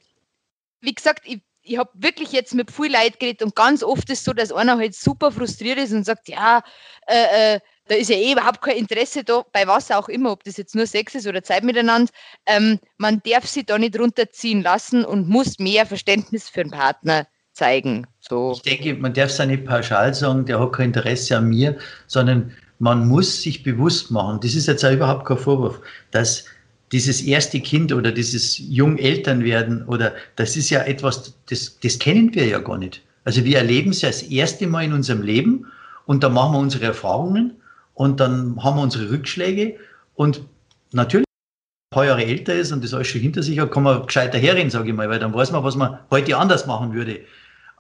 [0.82, 4.20] wie gesagt, ich, ich habe wirklich jetzt mit viel Leid geredet und ganz oft ist
[4.20, 6.62] es so, dass einer halt super frustriert ist und sagt, ja,
[7.08, 10.44] äh, äh, da ist ja eh überhaupt kein Interesse da, bei was auch immer, ob
[10.44, 12.12] das jetzt nur Sex ist oder Zeit miteinander.
[12.46, 17.28] Ähm, man darf sich da nicht runterziehen lassen und muss mehr Verständnis für den Partner
[17.54, 18.06] zeigen.
[18.20, 18.54] So.
[18.54, 21.78] Ich denke, man darf es ja nicht pauschal sagen, der hat kein Interesse an mir,
[22.08, 25.80] sondern man muss sich bewusst machen, das ist jetzt auch überhaupt kein Vorwurf,
[26.12, 26.46] dass
[26.92, 32.46] dieses erste Kind oder dieses Jungelternwerden oder das ist ja etwas, das, das kennen wir
[32.46, 33.02] ja gar nicht.
[33.26, 35.66] Also wir erleben es ja das erste Mal in unserem Leben
[36.06, 37.56] und dann machen wir unsere Erfahrungen
[37.94, 39.78] und dann haben wir unsere Rückschläge
[40.16, 40.44] und
[40.92, 44.06] natürlich ein paar Jahre älter ist und das alles schon hinter sich hat, kann man
[44.06, 47.22] gescheiter herreden, sage ich mal, weil dann weiß man, was man heute anders machen würde.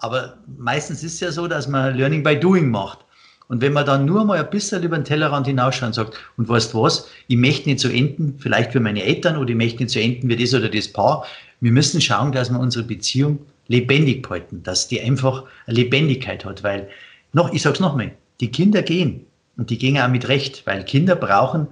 [0.03, 2.99] Aber meistens ist es ja so, dass man Learning by Doing macht.
[3.47, 6.49] Und wenn man dann nur mal ein bisschen über den Tellerrand hinausschaut und sagt, und
[6.49, 9.93] weißt was, ich möchte nicht so enden, vielleicht für meine Eltern oder ich möchte nicht
[9.93, 11.25] so enden wie das oder das Paar.
[11.61, 13.39] Wir müssen schauen, dass wir unsere Beziehung
[13.69, 16.89] lebendig halten, dass die einfach eine Lebendigkeit hat, weil
[17.31, 19.25] noch, ich sag's noch mal, die Kinder gehen
[19.55, 21.67] und die gehen auch mit Recht, weil Kinder brauchen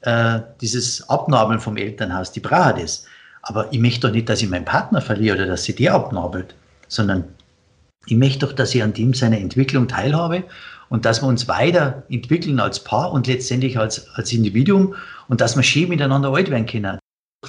[0.00, 3.04] äh, dieses Abnabeln vom Elternhaus, die brauchen das.
[3.42, 6.54] Aber ich möchte doch nicht, dass ich meinen Partner verliere oder dass sie der abnabelt,
[6.88, 7.24] sondern
[8.06, 10.44] Ich möchte doch, dass ich an dem seiner Entwicklung teilhabe
[10.88, 14.94] und dass wir uns weiterentwickeln als Paar und letztendlich als, als Individuum
[15.28, 16.98] und dass wir schön miteinander alt werden können.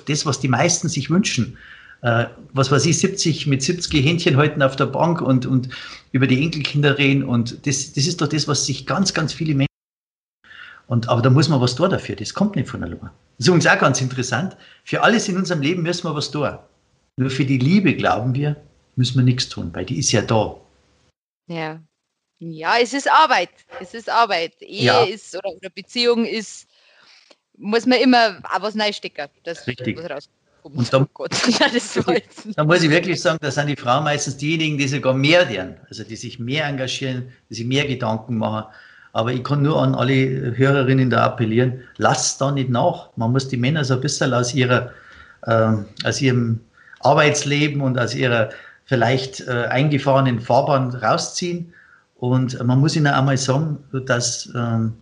[0.07, 1.57] Das, was die meisten sich wünschen.
[2.01, 5.69] Äh, was weiß ich, 70 mit 70 Händchen halten auf der Bank und, und
[6.11, 7.23] über die Enkelkinder reden.
[7.23, 9.67] Und das, das ist doch das, was sich ganz, ganz viele Menschen.
[10.87, 12.15] Und, aber da muss man was tun dafür.
[12.15, 12.99] Das kommt nicht von allein.
[12.99, 14.55] Das ist übrigens auch ganz interessant.
[14.83, 16.57] Für alles in unserem Leben müssen wir was tun.
[17.17, 18.57] Nur für die Liebe, glauben wir,
[18.95, 20.55] müssen wir nichts tun, weil die ist ja da.
[21.47, 21.81] Ja.
[22.39, 23.49] Ja, es ist Arbeit.
[23.79, 24.61] Es ist Arbeit.
[24.61, 25.03] Ehe ja.
[25.03, 26.67] ist oder, oder, Beziehung ist,
[27.57, 29.27] muss man immer auch was reinstecken.
[29.43, 29.97] Das Richtig.
[30.63, 31.27] Und da, oh
[32.55, 35.75] da muss ich wirklich sagen, da sind die Frauen meistens diejenigen, die sogar mehr werden,
[35.87, 38.65] also die sich mehr engagieren, die sich mehr Gedanken machen.
[39.13, 43.11] Aber ich kann nur an alle Hörerinnen da appellieren, lasst da nicht nach.
[43.15, 44.91] Man muss die Männer so ein bisschen aus, ihrer,
[45.43, 45.73] äh,
[46.03, 46.59] aus ihrem
[47.01, 48.49] Arbeitsleben und aus ihrer
[48.85, 51.73] vielleicht äh, eingefahrenen Fahrbahn rausziehen.
[52.15, 54.93] Und man muss ihnen einmal sagen, dass, ähm,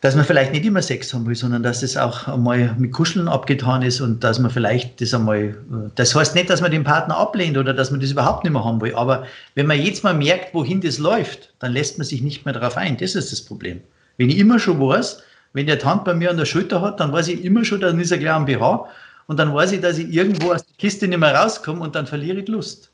[0.00, 3.28] dass man vielleicht nicht immer Sex haben will, sondern dass es auch einmal mit Kuscheln
[3.28, 5.54] abgetan ist und dass man vielleicht das einmal, äh,
[5.94, 8.64] das heißt nicht, dass man den Partner ablehnt oder dass man das überhaupt nicht mehr
[8.64, 12.22] haben will, aber wenn man jetzt mal merkt, wohin das läuft, dann lässt man sich
[12.22, 12.96] nicht mehr darauf ein.
[12.96, 13.80] Das ist das Problem.
[14.16, 17.12] Wenn ich immer schon weiß, wenn der Hand bei mir an der Schulter hat, dann
[17.12, 18.88] weiß ich immer schon, dann ist er gleich am BH
[19.26, 22.06] und dann weiß ich, dass ich irgendwo aus der Kiste nicht mehr rauskomme und dann
[22.06, 22.90] verliere ich Lust.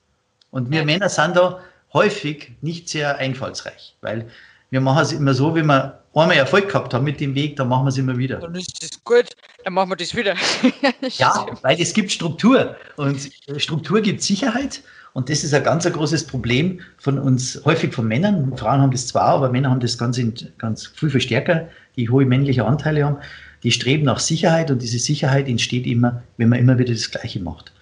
[0.50, 0.84] Und wir ja.
[0.84, 1.60] Männer sind da
[1.92, 4.28] häufig nicht sehr einfallsreich, weil
[4.70, 7.68] wir machen es immer so, wenn wir einmal Erfolg gehabt haben mit dem Weg, dann
[7.68, 8.36] machen wir es immer wieder.
[8.36, 9.30] Dann ist das gut,
[9.64, 10.34] dann machen wir das wieder.
[11.18, 15.92] ja, weil es gibt Struktur und Struktur gibt Sicherheit und das ist ein ganz ein
[15.92, 18.56] großes Problem von uns, häufig von Männern.
[18.56, 20.20] Frauen haben das zwar, aber Männer haben das ganz,
[20.58, 23.18] ganz viel, viel stärker, die hohe männliche Anteile haben
[23.62, 27.40] die streben nach Sicherheit und diese Sicherheit entsteht immer, wenn man immer wieder das Gleiche
[27.40, 27.72] macht.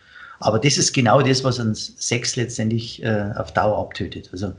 [0.41, 4.31] Aber das ist genau das, was uns Sex letztendlich äh, auf Dauer abtötet.
[4.33, 4.53] Also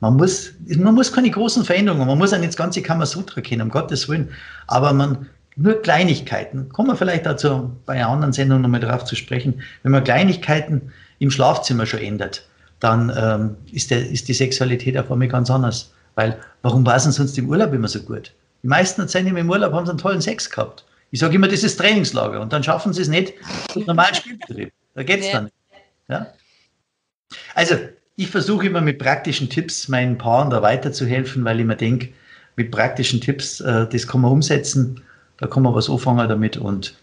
[0.00, 3.70] man muss, man muss keine großen Veränderungen, man muss nicht das ganze Kamasutra kennen, um
[3.70, 4.30] Gottes Willen.
[4.66, 9.16] Aber man, nur Kleinigkeiten, kommen wir vielleicht dazu bei einer anderen Sendung nochmal drauf zu
[9.16, 12.46] sprechen, wenn man Kleinigkeiten im Schlafzimmer schon ändert,
[12.80, 15.92] dann ähm, ist, der, ist die Sexualität auf einmal ganz anders.
[16.14, 18.32] Weil, warum war es denn sonst im Urlaub immer so gut?
[18.62, 20.84] Die meisten erzählen im Urlaub, haben sie einen tollen Sex gehabt.
[21.10, 23.34] Ich sage immer, das ist Trainingslager und dann schaffen sie es nicht
[23.72, 24.72] zum normalen Spielbetrieb.
[24.94, 25.32] Da geht es nee.
[25.32, 25.54] dann nicht.
[26.08, 26.32] Ja?
[27.54, 27.76] Also,
[28.16, 32.08] ich versuche immer mit praktischen Tipps meinen Paaren da weiterzuhelfen, weil ich mir denke,
[32.56, 35.02] mit praktischen Tipps, äh, das kann man umsetzen,
[35.38, 36.96] da kann man was anfangen damit und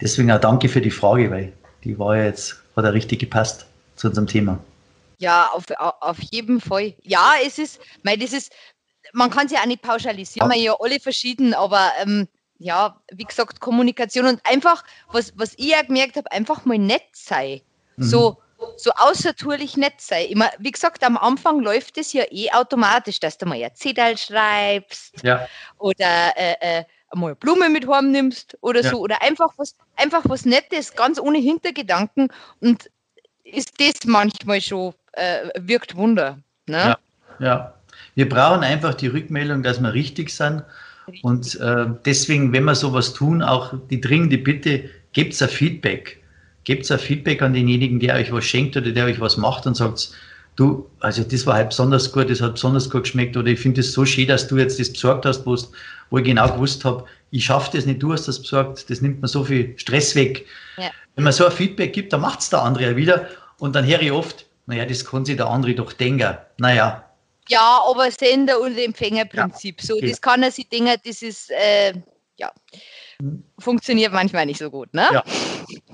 [0.00, 1.52] deswegen auch danke für die Frage, weil
[1.84, 4.58] die war ja jetzt, hat ja richtig gepasst zu unserem Thema.
[5.18, 6.94] Ja, auf, auf jeden Fall.
[7.02, 8.52] Ja, es ist, weil das ist,
[9.12, 12.28] man kann sie auch nicht pauschalisieren, wir ja alle verschieden, aber ähm,
[12.58, 17.04] ja, wie gesagt, Kommunikation und einfach, was, was ich ja gemerkt habe, einfach mal nett
[17.12, 17.60] sein.
[17.96, 18.04] Mhm.
[18.04, 18.36] So,
[18.76, 20.26] so außertourlich nett sein.
[20.28, 24.16] Immer, wie gesagt, am Anfang läuft es ja eh automatisch, dass du mal ein Zettel
[24.16, 25.46] schreibst ja.
[25.78, 26.84] oder äh, äh,
[27.14, 28.90] mal Blume mit heim nimmst oder ja.
[28.90, 28.98] so.
[28.98, 32.32] Oder einfach was, einfach was Nettes, ganz ohne Hintergedanken.
[32.60, 32.90] Und
[33.44, 36.38] ist das manchmal schon, äh, wirkt Wunder.
[36.66, 36.96] Ne?
[37.38, 37.74] Ja, ja.
[38.16, 40.64] Wir brauchen einfach die Rückmeldung, dass wir richtig sind.
[41.22, 46.20] Und äh, deswegen, wenn wir sowas tun, auch die dringende Bitte, gebt ein Feedback.
[46.64, 49.76] Gebt ein Feedback an denjenigen, der euch was schenkt oder der euch was macht und
[49.76, 50.10] sagt,
[50.56, 53.82] du, also das war halt besonders gut, das hat besonders gut geschmeckt oder ich finde
[53.82, 57.44] es so schön, dass du jetzt das besorgt hast, wo ich genau gewusst habe, ich
[57.44, 60.46] schaffe das nicht, du hast das besorgt, das nimmt mir so viel Stress weg.
[60.78, 60.90] Ja.
[61.14, 63.86] Wenn man so ein Feedback gibt, dann macht es der andere ja wieder und dann
[63.86, 66.36] höre ich oft, naja, das kann sich der andere doch denken.
[66.58, 67.04] Naja,
[67.48, 69.80] ja, aber Sender- und Empfängerprinzip.
[69.80, 69.86] Ja.
[69.86, 71.94] So, das kann er sich denken, das ist, äh,
[72.36, 72.52] ja,
[73.58, 75.08] funktioniert manchmal nicht so gut, ne?
[75.12, 75.24] Ja.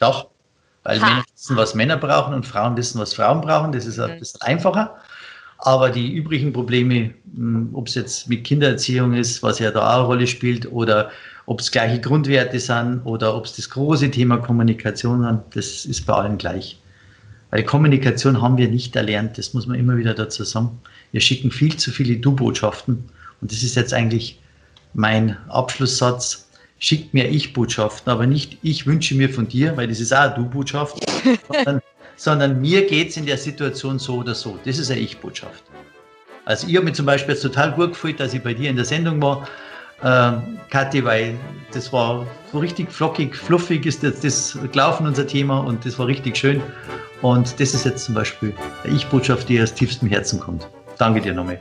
[0.00, 0.28] Doch,
[0.82, 1.06] weil Ha.
[1.06, 3.72] Männer wissen, was Männer brauchen und Frauen wissen, was Frauen brauchen.
[3.72, 4.18] Das ist ein Mhm.
[4.18, 4.96] bisschen einfacher.
[5.58, 7.14] Aber die übrigen Probleme,
[7.72, 11.10] ob es jetzt mit Kindererziehung ist, was ja da auch eine Rolle spielt, oder
[11.46, 16.06] ob es gleiche Grundwerte sind, oder ob es das große Thema Kommunikation sind, das ist
[16.06, 16.78] bei allen gleich.
[17.50, 20.80] Weil Kommunikation haben wir nicht erlernt, das muss man immer wieder dazu sagen.
[21.12, 23.04] Wir schicken viel zu viele Du-Botschaften.
[23.40, 24.40] Und das ist jetzt eigentlich
[24.94, 26.48] mein Abschlusssatz.
[26.80, 30.98] Schickt mir Ich-Botschaften, aber nicht ich wünsche mir von dir, weil das ist auch Du-Botschaft,
[31.48, 31.80] sondern,
[32.16, 34.58] sondern mir geht es in der Situation so oder so.
[34.64, 35.62] Das ist eine Ich-Botschaft.
[36.44, 38.76] Also ich habe mir zum Beispiel jetzt total gut gefühlt, dass ich bei dir in
[38.76, 39.48] der Sendung war,
[40.04, 41.34] ähm, Kathi, weil
[41.72, 46.06] das war so richtig flockig, fluffig ist jetzt das gelaufen, unser Thema, und das war
[46.06, 46.62] richtig schön.
[47.22, 50.68] Und das ist jetzt zum Beispiel eine Ich-Botschaft, die aus tiefstem Herzen kommt.
[50.98, 51.60] Danke dir nochmal.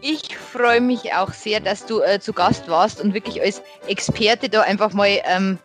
[0.00, 4.48] Ich freue mich auch sehr, dass du äh, zu Gast warst und wirklich als Experte
[4.48, 5.58] da einfach mal ähm,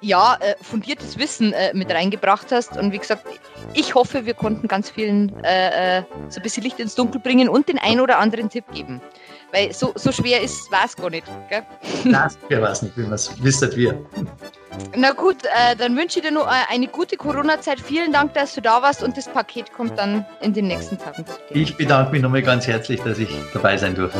[0.00, 2.76] ja, äh, fundiertes Wissen äh, mit reingebracht hast.
[2.76, 3.24] Und wie gesagt,
[3.74, 7.48] ich hoffe, wir konnten ganz vielen äh, äh, so ein bisschen Licht ins Dunkel bringen
[7.48, 9.00] und den ein oder anderen Tipp geben.
[9.52, 11.26] Weil so, so schwer ist, war es gar nicht.
[11.48, 11.62] Gell?
[12.04, 13.98] Nein, wer weiß nicht, wie man es wisst wir.
[14.96, 17.80] Na gut, äh, dann wünsche ich dir noch äh, eine gute Corona-Zeit.
[17.80, 21.26] Vielen Dank, dass du da warst und das Paket kommt dann in den nächsten Tagen.
[21.26, 21.62] zu dir.
[21.62, 24.18] Ich bedanke mich nochmal ganz herzlich, dass ich dabei sein durfte.